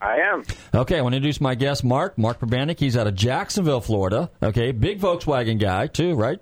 [0.00, 0.44] I am.
[0.72, 2.16] Okay, I want to introduce my guest, Mark.
[2.16, 2.78] Mark Pribanic.
[2.78, 4.30] He's out of Jacksonville, Florida.
[4.42, 6.38] Okay, big Volkswagen guy, too, right?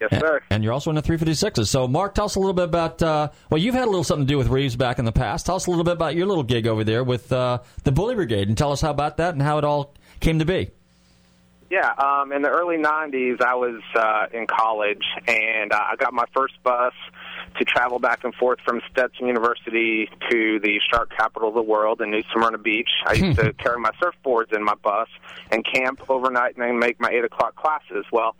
[0.00, 0.42] Yes, sir.
[0.50, 1.66] and you're also in the 356s.
[1.68, 4.26] So, Mark, tell us a little bit about, uh, well, you've had a little something
[4.26, 5.46] to do with Reeves back in the past.
[5.46, 8.14] Tell us a little bit about your little gig over there with uh, the Bully
[8.14, 10.70] Brigade and tell us how about that and how it all came to be.
[11.68, 16.14] Yeah, um, in the early '90s, I was uh, in college, and uh, I got
[16.14, 16.92] my first bus
[17.58, 22.00] to travel back and forth from Stetson University to the shark capital of the world
[22.00, 22.90] in New Smyrna Beach.
[23.04, 25.08] I used to carry my surfboards in my bus
[25.50, 28.04] and camp overnight, and then make my eight o'clock classes.
[28.12, 28.36] Well,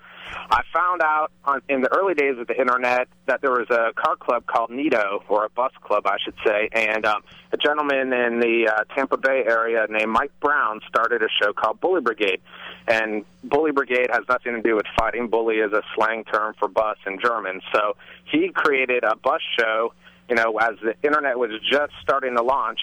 [0.50, 3.92] I found out on, in the early days of the internet that there was a
[3.94, 7.22] car club called Nito, or a bus club, I should say, and um,
[7.52, 11.80] a gentleman in the uh, Tampa Bay area named Mike Brown started a show called
[11.80, 12.40] Bully Brigade.
[12.88, 15.28] And Bully Brigade has nothing to do with fighting.
[15.28, 17.60] Bully is a slang term for bus in German.
[17.72, 19.92] So he created a bus show
[20.28, 22.80] you know, as the internet was just starting to launch,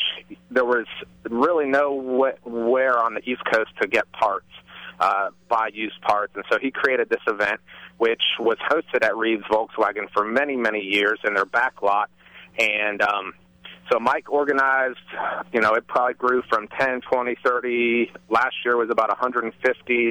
[0.50, 0.86] there was
[1.30, 4.48] really nowhere on the East Coast to get parts,
[5.00, 7.60] uh, buy used parts, and so he created this event,
[7.98, 12.10] which was hosted at Reeves Volkswagen for many, many years in their back lot,
[12.58, 13.34] and um,
[13.92, 14.98] so Mike organized,
[15.52, 18.12] you know, it probably grew from 10, 20, 30.
[18.30, 19.54] Last year was about 150,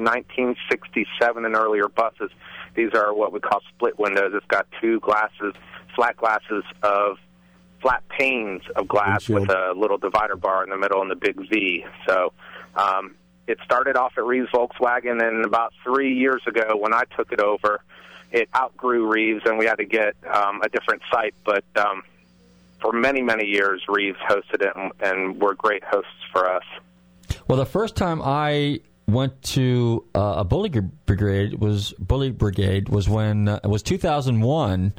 [0.00, 2.30] 1967 and earlier buses.
[2.74, 4.32] These are what we call split windows.
[4.34, 5.54] It's got two glasses
[5.94, 7.18] flat glasses of
[7.80, 11.36] flat panes of glass with a little divider bar in the middle and the big
[11.50, 11.84] V.
[12.08, 12.32] So
[12.76, 13.16] um,
[13.46, 17.40] it started off at Reeves Volkswagen, and about three years ago, when I took it
[17.40, 17.82] over,
[18.30, 21.34] it outgrew Reeves, and we had to get um, a different site.
[21.44, 22.02] But um,
[22.80, 26.64] for many, many years, Reeves hosted it, and, and were great hosts for us.
[27.48, 33.08] Well, the first time I went to uh, a bully brigade was bully brigade was
[33.08, 34.94] when uh, it was 2001.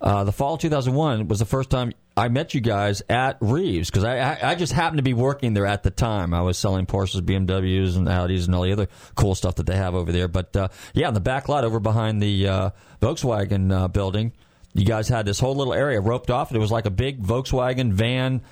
[0.00, 3.88] Uh, the fall of 2001 was the first time I met you guys at Reeves
[3.88, 6.34] because I, I, I just happened to be working there at the time.
[6.34, 9.76] I was selling Porsches, BMWs, and Audis, and all the other cool stuff that they
[9.76, 10.28] have over there.
[10.28, 14.32] But uh, yeah, in the back lot over behind the uh, Volkswagen uh, building,
[14.74, 17.22] you guys had this whole little area roped off, and it was like a big
[17.22, 18.42] Volkswagen van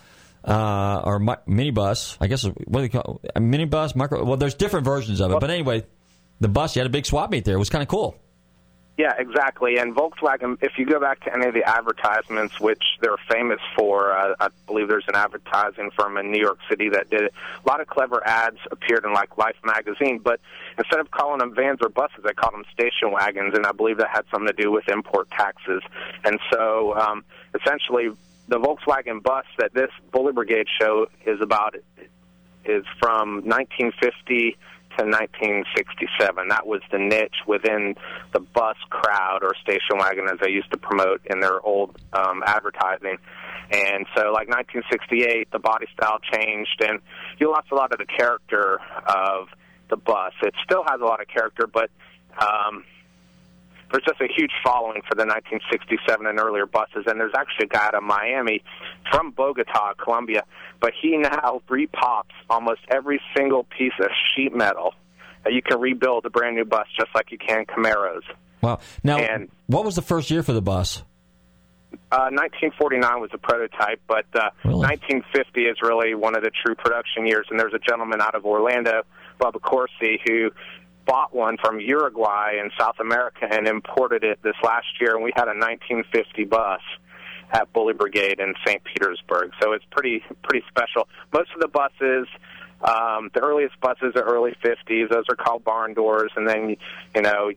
[0.46, 2.16] uh, or mi- minibus.
[2.22, 3.32] I guess what do you call it?
[3.36, 3.94] a minibus?
[3.94, 4.24] Micro?
[4.24, 5.84] Well, there's different versions of it, but anyway,
[6.40, 7.56] the bus you had a big swap meet there.
[7.56, 8.16] It was kind of cool.
[8.98, 9.78] Yeah, exactly.
[9.78, 14.10] And Volkswagen, if you go back to any of the advertisements, which they're famous for,
[14.12, 17.34] uh, I believe there's an advertising firm in New York City that did it.
[17.64, 20.40] A lot of clever ads appeared in like Life magazine, but
[20.76, 23.98] instead of calling them vans or buses, they called them station wagons, and I believe
[23.98, 25.80] that had something to do with import taxes.
[26.24, 27.24] And so, um,
[27.54, 28.10] essentially,
[28.48, 31.76] the Volkswagen bus that this Bully Brigade show is about
[32.64, 34.56] is from 1950
[34.98, 36.48] to 1967.
[36.48, 37.94] That was the niche within
[38.32, 42.42] the bus crowd or station wagon, as they used to promote in their old um,
[42.44, 43.18] advertising.
[43.70, 47.00] And so, like 1968, the body style changed, and
[47.38, 49.48] you lost a lot of the character of
[49.90, 50.32] the bus.
[50.42, 51.90] It still has a lot of character, but
[52.40, 52.84] um,
[53.90, 57.04] there's just a huge following for the 1967 and earlier buses.
[57.06, 58.62] And there's actually a guy out of Miami
[59.10, 60.44] from Bogota, Colombia,
[60.80, 64.94] but he now repops almost every single piece of sheet metal
[65.44, 68.22] that you can rebuild a brand new bus just like you can Camaros.
[68.60, 68.80] Wow.
[69.02, 71.02] Now, And- what was the first year for the bus?
[72.12, 74.80] Uh, 1949 was a prototype, but uh, Really?
[74.80, 77.46] 1950 is really one of the true production years.
[77.50, 79.02] And there's a gentleman out of Orlando,
[79.40, 80.50] Bubba Corsi, who
[81.08, 85.14] bought one from Uruguay in South America and imported it this last year.
[85.14, 86.82] And we had a 1950 bus
[87.50, 88.84] at Bully Brigade in St.
[88.84, 89.52] Petersburg.
[89.60, 91.08] So it's pretty pretty special.
[91.32, 92.28] Most of the buses.
[92.80, 95.10] Um, the earliest buses are early 50s.
[95.10, 96.76] Those are called barn doors, and then
[97.12, 97.50] you know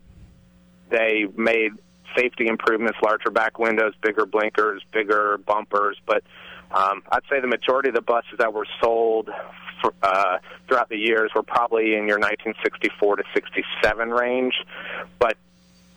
[0.90, 1.74] they made
[2.18, 5.98] safety improvements, larger back windows, bigger blinkers, bigger bumpers.
[6.08, 6.24] But
[6.74, 9.30] um, I'd say the majority of the buses that were sold
[9.82, 14.54] for, uh, throughout the years were probably in your 1964 to 67 range.
[15.20, 15.38] But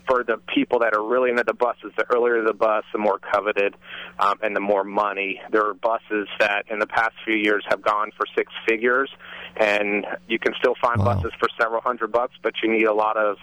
[0.06, 3.18] for the people that are really into the buses, the earlier the bus, the more
[3.18, 3.74] coveted
[4.18, 5.40] um, and the more money.
[5.50, 9.10] There are buses that in the past few years have gone for six figures,
[9.56, 11.14] and you can still find Wow.
[11.14, 13.36] buses for several hundred bucks, but you need a lot of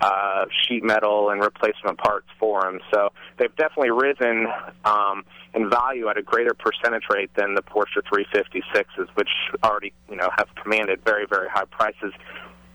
[0.00, 2.80] uh, sheet metal and replacement parts for them.
[2.92, 4.46] So they've definitely risen
[4.84, 9.30] um, in value at a greater percentage rate than the Porsche 356s, which
[9.62, 12.12] already you know have commanded very very high prices.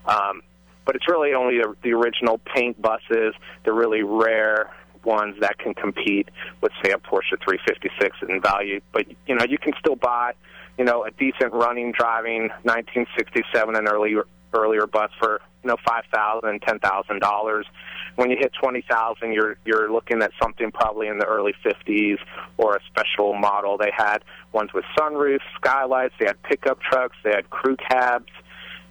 [0.06, 0.42] Um,
[0.84, 3.34] but it's really only the, the original paint buses,
[3.64, 4.70] the really rare
[5.04, 6.28] ones that can compete
[6.60, 8.80] with, say, a Porsche 356 in value.
[8.92, 10.32] But you know, you can still buy,
[10.78, 16.04] you know, a decent running, driving 1967 and earlier earlier bus for you know five
[16.12, 17.66] thousand, ten thousand dollars.
[18.16, 22.18] When you hit twenty thousand, you're you're looking at something probably in the early fifties
[22.56, 23.76] or a special model.
[23.78, 24.18] They had
[24.52, 26.14] ones with sunroofs, skylights.
[26.20, 27.16] They had pickup trucks.
[27.24, 28.30] They had crew cabs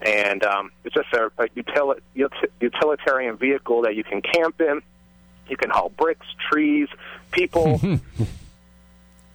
[0.05, 4.81] and um, it's just a, a utili- uti- utilitarian vehicle that you can camp in.
[5.47, 6.87] You can haul bricks, trees,
[7.31, 7.79] people.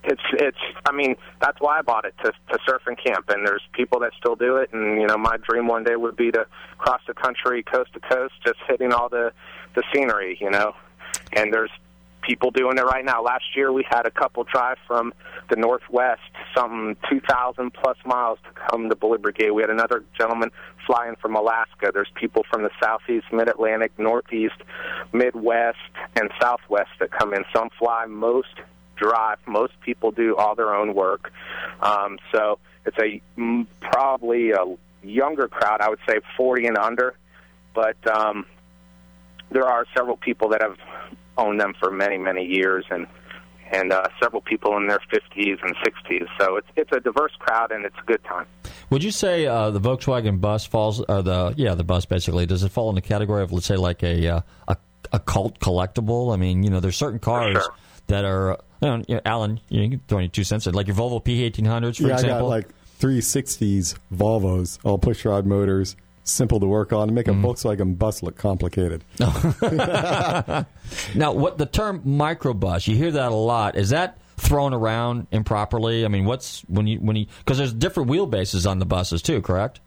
[0.09, 0.59] it's it's.
[0.87, 3.29] I mean, that's why I bought it to to surf and camp.
[3.29, 4.73] And there's people that still do it.
[4.73, 6.47] And you know, my dream one day would be to
[6.79, 9.33] cross the country, coast to coast, just hitting all the
[9.75, 10.39] the scenery.
[10.41, 10.75] You know,
[11.35, 11.71] and there's
[12.23, 13.23] people doing it right now.
[13.23, 15.15] Last year we had a couple drive from
[15.49, 16.21] the northwest,
[16.55, 19.51] some 2,000 plus miles to come to Bully Brigade.
[19.53, 20.51] We had another gentleman
[20.87, 21.91] flying from Alaska.
[21.93, 24.57] There's people from the southeast, mid Atlantic, northeast,
[25.13, 25.79] midwest,
[26.17, 27.45] and southwest that come in.
[27.55, 28.61] Some fly, most
[28.99, 29.39] drive.
[29.47, 31.33] Most people do all their own work.
[31.81, 33.21] Um, so it's a
[33.81, 34.65] probably a
[35.03, 35.81] younger crowd.
[35.81, 37.15] I would say 40 and under,
[37.75, 38.47] but um,
[39.51, 40.77] there are several people that have
[41.37, 43.07] owned them for many many years and
[43.71, 46.27] and uh, several people in their 50s and 60s.
[46.41, 48.47] So it's it's a diverse crowd and it's a good time.
[48.91, 52.63] Would you say uh, the Volkswagen bus falls, or the yeah, the bus basically, does
[52.63, 54.77] it fall in the category of let's say like a uh, a,
[55.13, 56.33] a cult collectible?
[56.33, 57.75] I mean, you know, there's certain cars sure.
[58.09, 58.59] That are.
[58.81, 61.21] You know, you know, Alan, you can throw any two cents in, like your Volvo
[61.25, 62.53] P1800s, for yeah, example.
[62.53, 62.69] I got like
[63.01, 67.45] 360s Volvos, all pushrod motors, simple to work on, to make a Mm-hmm.
[67.45, 69.03] Volkswagen bus look complicated.
[71.15, 73.77] Now, what the term microbus, you hear that a lot.
[73.77, 76.05] Is that thrown around improperly?
[76.05, 79.43] I mean, what's when you when you because there's different wheelbases on the buses too,
[79.43, 79.81] correct?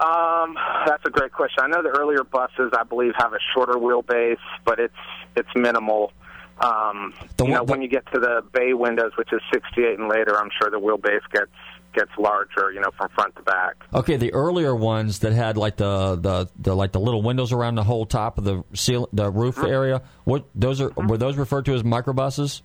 [0.00, 1.62] Um, that's a great question.
[1.62, 4.94] I know the earlier buses, I believe, have a shorter wheelbase, but it's
[5.36, 6.12] it's minimal.
[6.60, 9.98] Um, The you know, the- when you get to the bay windows, which is 68
[9.98, 11.50] and later, I'm sure the wheelbase gets
[11.92, 12.70] gets larger.
[12.72, 13.74] You know, from front to back.
[13.92, 17.74] Okay, the earlier ones that had like the, the, the like the little windows around
[17.76, 19.66] the whole top of the seal, the roof Mm-hmm.
[19.72, 20.02] area.
[20.24, 22.62] What those are were those referred to as microbuses?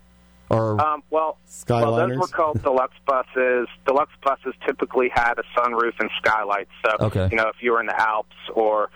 [0.47, 3.67] Or Um, well, well, those were called deluxe buses.
[3.87, 6.69] Deluxe buses typically had a sunroof and skylights.
[6.85, 7.29] So, Okay.
[7.31, 8.91] you know, if you were in the Alps or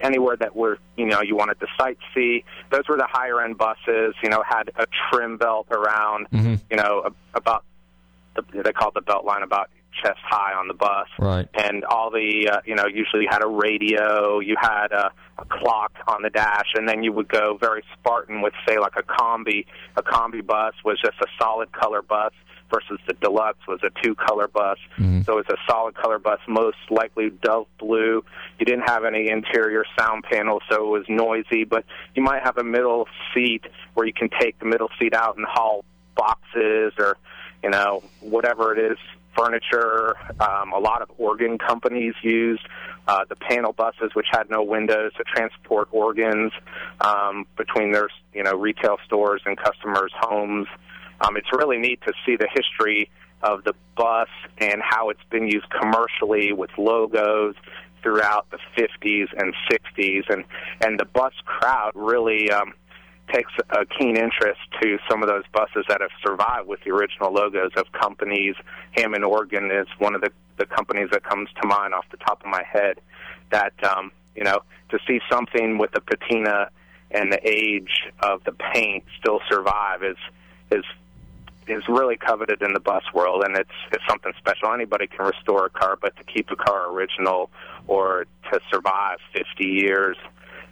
[0.00, 4.14] anywhere that were, you know, you wanted to sightsee, those were the higher end buses.
[4.22, 6.26] You know, had a trim belt around,
[6.70, 7.64] you know, about
[8.34, 9.70] the, they called the belt line about
[10.02, 11.08] chest high on the bus.
[11.18, 11.48] Right.
[11.54, 15.44] And all the, uh, you know, usually you had a radio, you had a, a
[15.46, 19.02] clock on the dash, and then you would go very Spartan with, say, like a
[19.02, 19.64] combi.
[19.96, 22.32] A combi bus was just a solid color bus
[22.70, 24.78] versus the deluxe was a two color bus.
[25.24, 28.24] So it's a solid color bus, most likely dove blue.
[28.58, 32.58] You didn't have any interior sound panels, so it was noisy, but you might have
[32.58, 33.64] a middle seat
[33.94, 35.84] where you can take the middle seat out and haul
[36.16, 37.16] boxes or,
[37.62, 38.98] you know, whatever it is,
[39.36, 40.16] furniture.
[40.40, 42.66] Um, a lot of organ companies used
[43.06, 46.52] uh, the panel buses, which had no windows, to transport organs
[47.00, 50.66] um, between their, you know, retail stores and customers' homes.
[51.20, 53.10] Um, it's really neat to see the history
[53.42, 57.54] of the bus and how it's been used commercially with logos
[58.02, 60.44] throughout the 50s and 60s, and
[60.80, 62.72] and the bus crowd really um,
[63.32, 67.32] takes a keen interest to some of those buses that have survived with the original
[67.32, 68.54] logos of companies.
[68.92, 72.40] Hammond Organ is one of the the companies that comes to mind off the top
[72.40, 73.00] of my head.
[73.50, 74.60] That um, you know
[74.90, 76.70] to see something with the patina
[77.10, 80.16] and the age of the paint still survive is
[80.70, 80.84] is
[81.68, 84.72] is really coveted in the bus world, and it's it's something special.
[84.72, 87.50] Anybody can restore a car, but to keep a car original
[87.86, 90.16] or to survive 50 years,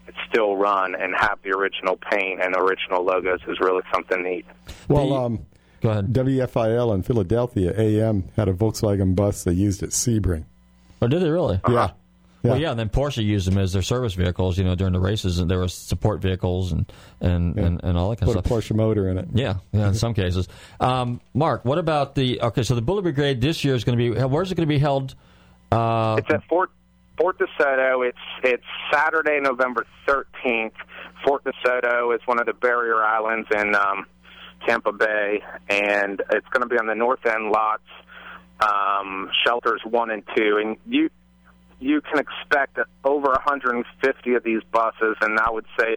[0.07, 4.47] it's still run and have the original paint and original logos is really something neat.
[4.89, 5.47] Well, um,
[5.85, 6.15] Go ahead.
[6.15, 10.45] WFIL in Philadelphia, AM, had a Volkswagen bus they used at Sebring.
[11.03, 11.61] Or did they really?
[11.69, 11.91] Yeah.
[12.51, 15.01] Well, yeah, and then Porsche used them as their service vehicles, you know, during the
[15.01, 16.91] races, and there were support vehicles and
[17.21, 18.59] and, and, and all that kind Put a of stuff.
[18.59, 19.29] Put Porsche motor in it.
[19.33, 20.47] Yeah, yeah, in some cases.
[20.79, 22.41] Um, Mark, what about the?
[22.43, 24.21] Okay, so the Bully Brigade this year is going to be.
[24.25, 25.15] Where's it going to be held?
[25.73, 26.71] Uh, It's at Fort
[27.19, 28.07] Fort DeSoto.
[28.07, 30.73] It's it's Saturday, November 13th.
[31.25, 34.07] Fort DeSoto is one of the barrier islands in um,
[34.67, 37.83] Tampa Bay, and it's going to be on the north end lots,
[38.61, 41.09] um, shelters one and two, and you
[41.81, 45.97] you can expect over 150 of these buses, and I would say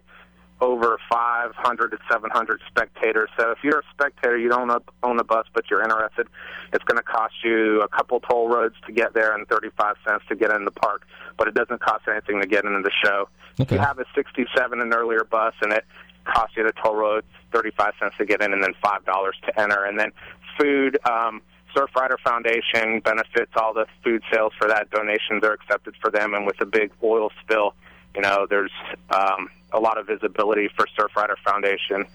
[0.59, 3.29] over 500 to 700 spectators.
[3.37, 4.71] So if you're a spectator, you don't
[5.03, 6.27] own a bus, but you're interested,
[6.73, 10.23] it's going to cost you a couple toll roads to get there and 35 cents
[10.29, 11.05] to get in the park,
[11.37, 13.29] but it doesn't cost anything to get into the show.
[13.59, 15.85] If you have a 67 and earlier bus and it
[16.25, 19.83] costs you the toll roads 35 cents to get in and then $5 to enter.
[19.83, 20.11] And then
[20.59, 21.41] food, um,
[21.77, 24.89] Surfrider Foundation benefits all the food sales for that.
[24.89, 27.75] Donations are accepted for them, and with a big oil spill,
[28.15, 28.71] you know, there's
[29.11, 32.05] um, a lot of visibility for Surfrider Foundation,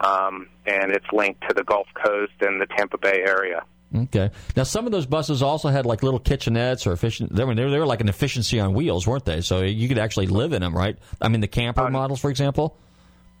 [0.00, 3.64] um, and it's linked to the Gulf Coast and the Tampa Bay area.
[3.94, 4.30] okay.
[4.54, 7.34] Now, some of those buses also had like little kitchenettes or efficient.
[7.34, 9.40] They were they were, they were like an efficiency on wheels, weren't they?
[9.40, 10.96] So you could actually live in them, right?
[11.20, 12.78] I mean, the camper models, for example.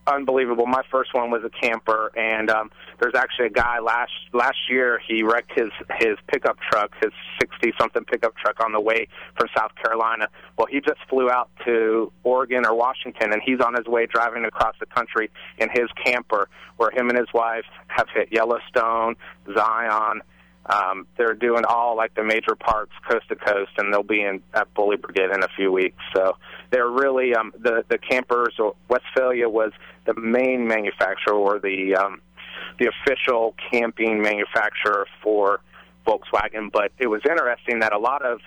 [0.08, 0.66] Unbelievable.
[0.66, 5.00] My first one was a camper, and um, there's actually a guy last last year.
[5.06, 9.48] He wrecked his his pickup truck, his sixty something pickup truck, on the way from
[9.56, 10.28] South Carolina.
[10.56, 14.44] Well, he just flew out to Oregon or Washington, and he's on his way driving
[14.44, 19.16] across the country in his camper, where him and his wife have hit Yellowstone,
[19.54, 20.22] Zion.
[20.68, 24.42] Um, they're doing all like the major parks coast to coast, and they'll be in
[24.52, 25.96] at Bully Brigade in a few weeks.
[26.14, 26.36] So
[26.70, 28.54] they're really um, the the campers.
[28.88, 29.72] Westfalia was
[30.04, 32.20] the main manufacturer or the um,
[32.78, 35.60] the official camping manufacturer for
[36.06, 36.70] Volkswagen.
[36.70, 38.40] But it was interesting that a lot of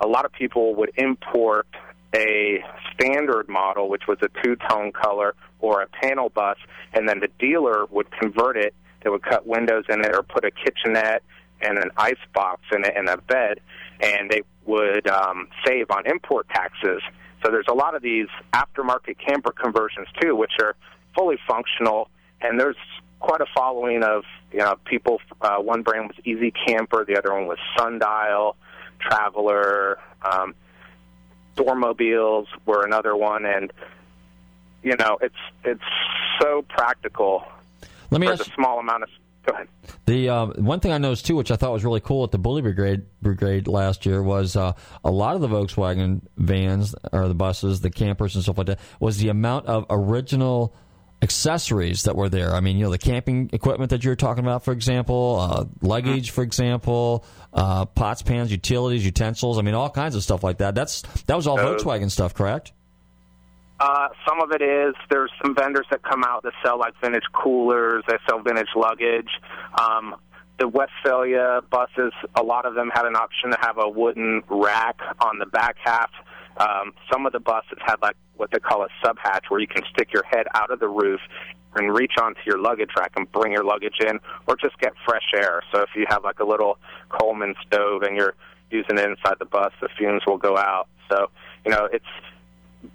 [0.00, 1.66] a lot of people would import
[2.14, 6.56] a standard model, which was a two tone color or a panel bus,
[6.92, 8.74] and then the dealer would convert it.
[9.02, 11.22] They would cut windows in it or put a kitchenette
[11.60, 13.60] and an ice box in it and a bed,
[14.00, 17.02] and they would um, save on import taxes.
[17.42, 20.74] So there's a lot of these aftermarket camper conversions too, which are
[21.16, 22.76] fully functional, and there's
[23.20, 25.20] quite a following of you know people.
[25.40, 28.56] Uh, one brand was Easy Camper, the other one was Sundial,
[28.98, 30.54] Traveler, um,
[31.56, 33.72] Dormobiles were another one, and
[34.82, 35.34] you know it's
[35.64, 35.82] it's
[36.40, 37.44] so practical
[38.10, 39.08] Let me for ask the small amount of.
[39.48, 39.68] Go ahead.
[40.06, 42.38] The uh, one thing I noticed too, which I thought was really cool at the
[42.38, 44.72] Bully Brigade Brigade last year, was uh,
[45.04, 48.80] a lot of the Volkswagen vans or the buses, the campers and stuff like that,
[49.00, 50.74] was the amount of original
[51.22, 52.54] accessories that were there.
[52.54, 55.64] I mean, you know, the camping equipment that you were talking about, for example, uh,
[55.82, 59.58] luggage, for example, uh, pots, pans, utilities, utensils.
[59.58, 60.74] I mean, all kinds of stuff like that.
[60.74, 62.72] That's that was all Those- Volkswagen stuff, correct?
[63.80, 64.94] Uh, some of it is.
[65.08, 68.02] There's some vendors that come out that sell like vintage coolers.
[68.08, 69.30] They sell vintage luggage.
[69.80, 70.16] Um,
[70.58, 74.98] the Westfalia buses, a lot of them had an option to have a wooden rack
[75.20, 76.10] on the back half.
[76.56, 79.68] Um, some of the buses had like what they call a sub hatch, where you
[79.68, 81.20] can stick your head out of the roof
[81.76, 84.18] and reach onto your luggage rack and bring your luggage in,
[84.48, 85.62] or just get fresh air.
[85.72, 86.78] So if you have like a little
[87.10, 88.34] Coleman stove and you're
[88.70, 90.88] using it inside the bus, the fumes will go out.
[91.08, 91.30] So
[91.64, 92.04] you know it's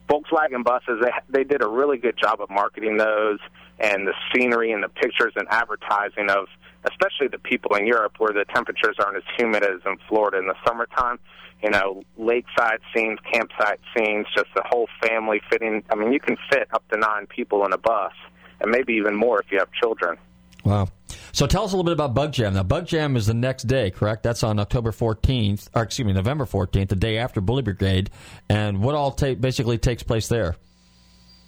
[0.10, 3.40] Volkswagen buses, they they did a really good job of marketing those
[3.80, 6.48] and the scenery and the pictures and advertising of
[6.86, 10.48] especially the people in Europe where the temperatures aren't as humid as in Florida in
[10.48, 11.20] the summertime.
[11.62, 15.82] You know, lakeside scenes, campsite scenes, just the whole family fitting.
[15.90, 18.12] I mean, you can fit up to nine people in a bus,
[18.60, 20.18] and maybe even more if you have children.
[20.66, 20.90] Wow.
[21.32, 22.54] So tell us a little bit about Bug Jam.
[22.54, 24.24] Now, Bug Jam is the next day, correct?
[24.24, 28.10] That's on October 14th, or excuse me, November 14th, the day after Bully Brigade.
[28.50, 30.56] And what all ta- basically takes place there?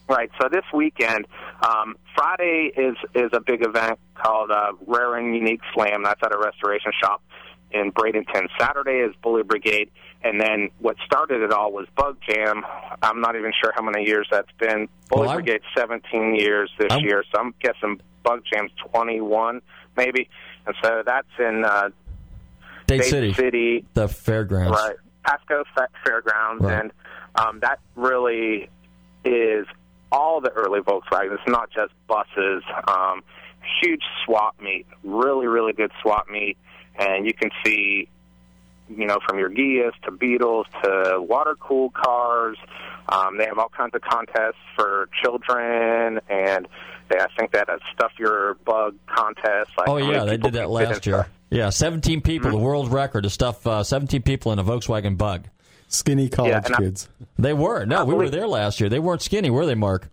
[0.07, 0.29] Right.
[0.39, 1.25] So this weekend,
[1.67, 6.03] um, Friday is is a big event called uh, Rare and Unique Slam.
[6.03, 7.23] That's at a restoration shop
[7.71, 8.47] in Bradenton.
[8.59, 9.89] Saturday is Bully Brigade,
[10.23, 12.63] and then what started it all was Bug Jam.
[13.01, 14.87] I'm not even sure how many years that's been.
[15.09, 19.61] Bully Well, Brigade 17 years this I'm- year, so I'm guessing Bug Jam's 21
[19.95, 20.27] maybe.
[20.65, 21.89] And so that's in uh,
[22.87, 24.71] Dade Dade City, City the fairgrounds.
[24.77, 24.95] Right.
[25.23, 26.81] Pasco Fa- Fairgrounds, Right.
[26.81, 26.91] and
[27.35, 28.69] um, that really
[29.23, 29.65] is
[30.11, 31.33] all the early Volkswagen.
[31.33, 32.63] It's not just buses.
[32.87, 33.23] Um,
[33.81, 36.57] huge swap meet, really, really good swap meet,
[36.99, 38.07] and you can see,
[38.87, 42.57] you know, from your Ghias to Beetles to water cooled cars.
[43.09, 46.67] Um, they have all kinds of contests for children, and
[47.09, 49.71] they, I think that had a stuff your bug contest.
[49.77, 51.17] Like Oh, yeah, they did that last year.
[51.17, 51.29] inside.
[51.51, 55.47] Yeah, 17 people, the world record to stuff uh, 17 people in a Volkswagen Bug.
[55.87, 57.07] Skinny college Yeah, and I- kids.
[57.37, 57.85] They were.
[57.85, 58.89] No, we were there last year.
[58.89, 60.09] They weren't skinny, were they, Mark?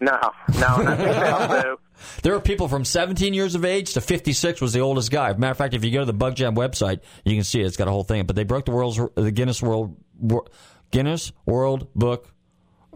[0.00, 0.16] No,
[0.60, 1.80] no, and I think they also.
[2.22, 5.32] There were people from 17 years of age to 56 was the oldest guy.
[5.32, 7.66] Matter of fact, if you go to the Bug Jam website, you can see it.
[7.66, 8.24] It's got a whole thing.
[8.26, 9.96] But they broke the world's the Guinness World
[10.92, 12.32] Guinness World Book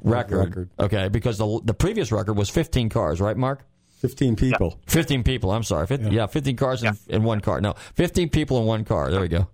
[0.03, 0.49] record.
[0.49, 0.71] record.
[0.79, 3.65] Okay, because the the previous record was 15 cars, right, Mark?
[4.01, 4.81] 15 people.
[4.89, 5.53] 15 people.
[5.53, 5.87] I'm sorry.
[5.87, 6.27] 50, yeah.
[6.27, 7.61] 15 cars in, in one car.
[7.61, 9.13] No, 15 people in one car.
[9.13, 9.47] There we go.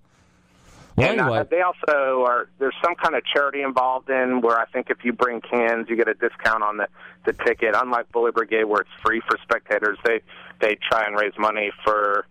[0.96, 2.48] Well, and uh, they also are.
[2.58, 5.96] There's some kind of charity involved in where I think if you bring cans, you
[5.96, 6.88] get a discount on the
[7.24, 7.76] the ticket.
[7.76, 10.20] Unlike Bully Brigade, where it's free for spectators, they
[10.60, 12.26] they try and raise money for.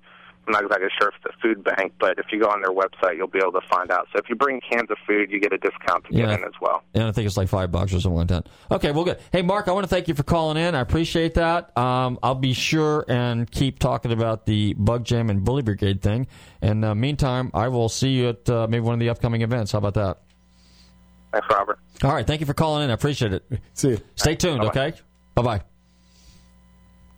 [0.47, 2.71] I'm not exactly sure if it's a food bank, but if you go on their
[2.71, 4.07] website, you'll be able to find out.
[4.13, 6.27] So if you bring cans of food, you get a discount to Yeah.
[6.27, 6.83] get in as well.
[6.93, 8.47] and I think it's like five bucks or something like that.
[8.71, 9.19] Okay, well, good.
[9.31, 10.73] Hey, Mark, I want to thank you for calling in.
[10.73, 11.77] I appreciate that.
[11.77, 16.27] Um, I'll be sure and keep talking about the Bug Jam and Bully Brigade thing.
[16.61, 19.73] And uh, meantime, I will see you at uh, maybe one of the upcoming events.
[19.73, 20.19] How about that?
[21.33, 21.77] Thanks, Robert.
[22.03, 22.89] All right, thank you for calling in.
[22.89, 23.43] I appreciate it.
[23.73, 23.99] See you.
[24.15, 24.69] Stay tuned, Bye-bye.
[24.87, 24.97] okay?
[25.35, 25.61] Bye bye.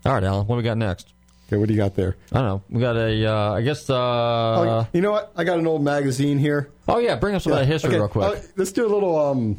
[0.06, 1.14] All right, Alan, what do we got next?
[1.50, 2.16] Okay, what do you got there?
[2.32, 2.62] I don't know.
[2.70, 5.32] We got a, uh, I guess, uh, oh, you know what?
[5.36, 6.70] I got an old magazine here.
[6.88, 8.38] oh, yeah, bring up some of that history Okay, real quick.
[8.38, 9.58] uh, let's do a little um,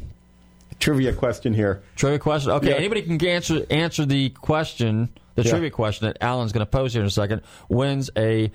[0.79, 1.81] trivia question here.
[1.97, 2.51] Trivia question.
[2.51, 2.75] Okay, Yeah.
[2.75, 5.49] anybody can answer answer the question, the Yeah.
[5.51, 7.41] trivia question that Alan's going to pose here in a second.
[7.67, 8.51] Wins a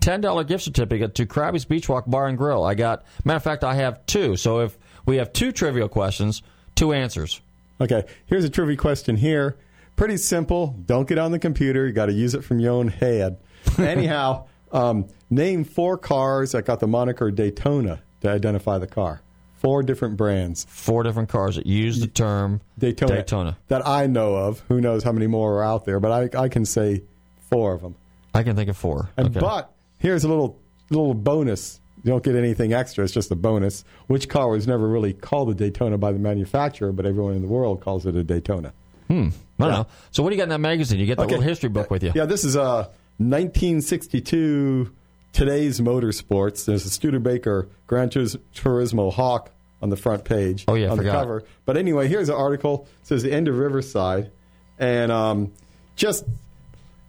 [0.00, 2.64] ten dollar gift certificate to Krabby's Beach Walk Bar and Grill.
[2.64, 4.34] I got matter of fact, I have two.
[4.34, 4.76] So if
[5.06, 6.42] we have two trivia questions,
[6.74, 7.40] two answers.
[7.80, 9.56] Okay, here's a trivia question here.
[10.00, 10.68] Pretty simple.
[10.86, 11.86] Don't get on the computer.
[11.86, 13.36] You got to use it from your own head.
[13.76, 19.20] Anyhow, um, name four cars that got the moniker Daytona to identify the car.
[19.58, 20.64] Four different brands.
[20.70, 23.16] Four different cars that use the term Daytona.
[23.16, 23.58] Daytona.
[23.68, 24.60] That I know of.
[24.68, 27.02] Who knows how many more are out there, but I, I can say
[27.50, 27.94] four of them.
[28.32, 29.10] I can think of four.
[29.18, 29.40] And Okay.
[29.40, 31.78] but here's a little little bonus.
[32.04, 33.04] You don't get anything extra.
[33.04, 33.84] It's just a bonus.
[34.06, 37.48] Which car was never really called a Daytona by the manufacturer, but everyone in the
[37.48, 38.72] world calls it a Daytona.
[39.10, 39.14] I
[39.58, 39.86] don't know.
[40.12, 40.98] So what do you got in that magazine?
[41.00, 41.32] You get the Okay.
[41.32, 42.12] little history book with you.
[42.14, 42.88] Yeah, this is uh,
[43.18, 44.92] 1962
[45.32, 46.64] Today's Motorsports.
[46.64, 49.50] There's a Studebaker Gran Turis- Turismo Hawk
[49.82, 50.64] on the front page.
[50.68, 51.12] Oh, yeah, I on forgot.
[51.12, 51.44] the cover.
[51.66, 52.86] But anyway, here's an article.
[53.02, 54.30] It says the end of Riverside,
[54.78, 55.52] and um,
[55.96, 56.24] just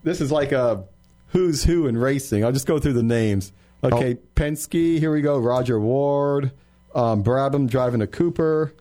[0.04, 0.84] this is like a
[1.28, 2.44] who's who in racing.
[2.46, 3.52] I'll just go through the names.
[3.84, 4.28] Okay, Oh.
[4.36, 5.00] Penske.
[5.00, 5.40] Here we go.
[5.40, 6.52] Rodger Ward,
[6.94, 8.74] um, Brabham driving a Cooper,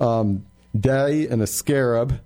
[0.00, 0.44] um,
[0.78, 2.20] Daigh and a Scarab,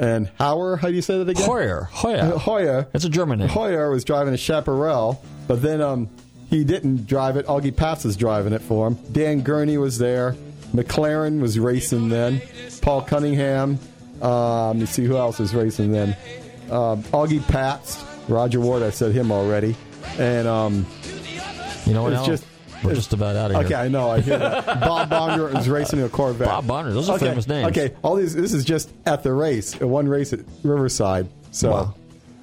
[0.00, 0.78] and Hauer.
[0.80, 1.46] How do you say that again?
[1.46, 1.88] Hoyer.
[1.92, 2.36] Hoyer.
[2.38, 2.88] Hoyer.
[2.92, 3.48] It's a German name.
[3.48, 6.08] Hoyer was driving a Chaparral, but then um,
[6.48, 7.46] he didn't drive it.
[7.46, 8.94] Augie Pabst was driving it for him.
[9.12, 10.34] Dan Gurney was there.
[10.74, 12.40] McLaren was racing then.
[12.82, 13.78] Paul Cunningham.
[14.22, 14.30] Um,
[14.68, 16.16] let me see who else was racing then.
[16.70, 18.04] Um Augie Pabst.
[18.28, 19.74] Rodger Ward, I said him already.
[20.18, 20.86] And um,
[21.86, 22.30] You know what, It's Alan?
[22.30, 22.44] just-
[22.84, 23.66] We're just about out of here.
[23.66, 24.10] okay, I know.
[24.10, 24.64] I hear that.
[24.80, 26.48] Bob Bonner is racing a Corvette.
[26.48, 27.68] Bob Bonner, those are okay, famous names.
[27.76, 28.34] Okay, all these.
[28.34, 31.28] This is just at the race, at one race at Riverside.
[31.50, 31.94] So, Wow.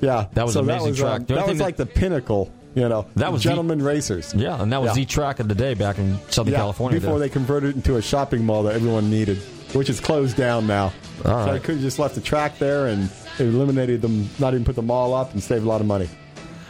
[0.02, 1.20] yeah, That was so amazing that was, track.
[1.22, 2.52] um, that was that- like the pinnacle.
[2.76, 4.36] You know, That was the- gentlemen racers.
[4.38, 4.96] Yeah, and that was Yeah.
[5.04, 7.00] the track of the day back in Southern Yeah, California.
[7.00, 9.38] before they converted it into a shopping mall that everyone needed,
[9.74, 10.84] which is closed down now.
[10.84, 10.92] All
[11.24, 11.50] so right.
[11.56, 13.10] I could have just left the track there and
[13.40, 16.08] eliminated them, not even put the mall up, and saved a lot of money.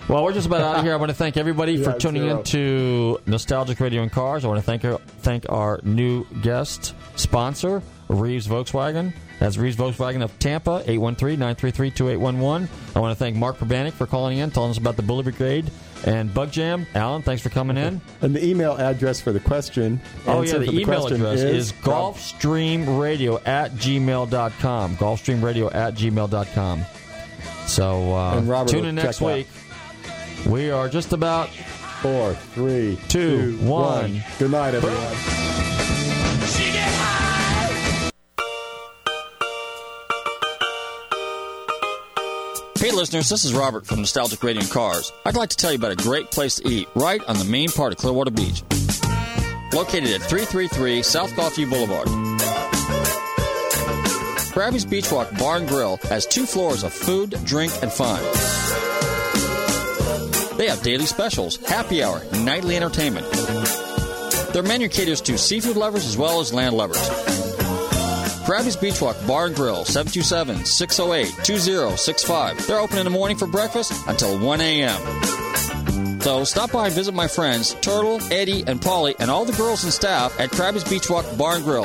[0.07, 0.93] Well, we're just about out of here.
[0.93, 2.37] I want to thank everybody for tuning zero.
[2.37, 4.45] in to Nostalgic Radio and Cars.
[4.45, 4.83] I want to thank
[5.19, 9.11] thank our new guest sponsor, Reeves Volkswagen.
[9.39, 12.69] That's Reeves Volkswagen of Tampa, 813-933-2811.
[12.95, 15.69] I want to thank Mark Pribanic for calling in, telling us about the Bully Brigade
[16.05, 16.87] and Bug Jam.
[16.95, 18.01] Alan, thanks for coming in.
[18.21, 20.01] And the email address for the question.
[20.25, 24.95] Oh, yeah, for the email address is, is golfstreamradio at gmail.com.
[24.95, 26.85] Golfstreamradio at gmail.com.
[27.67, 29.47] So uh, tune in next week.
[29.47, 29.66] that.
[30.47, 30.53] Week.
[30.53, 31.49] We are just about
[32.01, 34.13] Four, three, Two, two, one.
[34.13, 34.23] one.
[34.37, 35.15] Good night, everyone.
[42.79, 45.11] Hey listeners, this is Robert from Nostalgic Radio and Cars.
[45.25, 47.69] I'd like to tell you about a great place to eat right on the main
[47.69, 48.61] part of Clearwater Beach.
[49.73, 52.07] Located at 333 South Gulfview Boulevard.
[54.53, 58.21] Krabby's Beachwalk Bar and Grill has two floors of food, drink, and fun.
[60.57, 63.31] They have daily specials, happy hour, nightly entertainment.
[64.53, 66.97] Their menu caters to seafood lovers as well as land lovers.
[68.47, 72.65] Krabby's Beach Walk Bar and Grill, 727 608 2065.
[72.65, 76.21] They're open in the morning for breakfast until 1 a.m.
[76.21, 79.83] So stop by and visit my friends, Turtle, Eddie, and Polly, and all the girls
[79.83, 81.83] and staff at Krabby's Beach Walk Bar and Grill.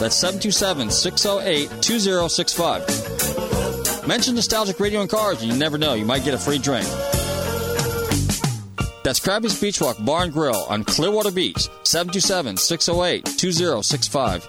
[0.00, 4.08] That's 727 608 2065.
[4.08, 6.88] Mention Nostalgic Radio and Cars, and you never know, you might get a free drink.
[9.02, 14.48] That's Krabby's Beach Walk Bar and Grill on Clearwater Beach, 727 608 2065.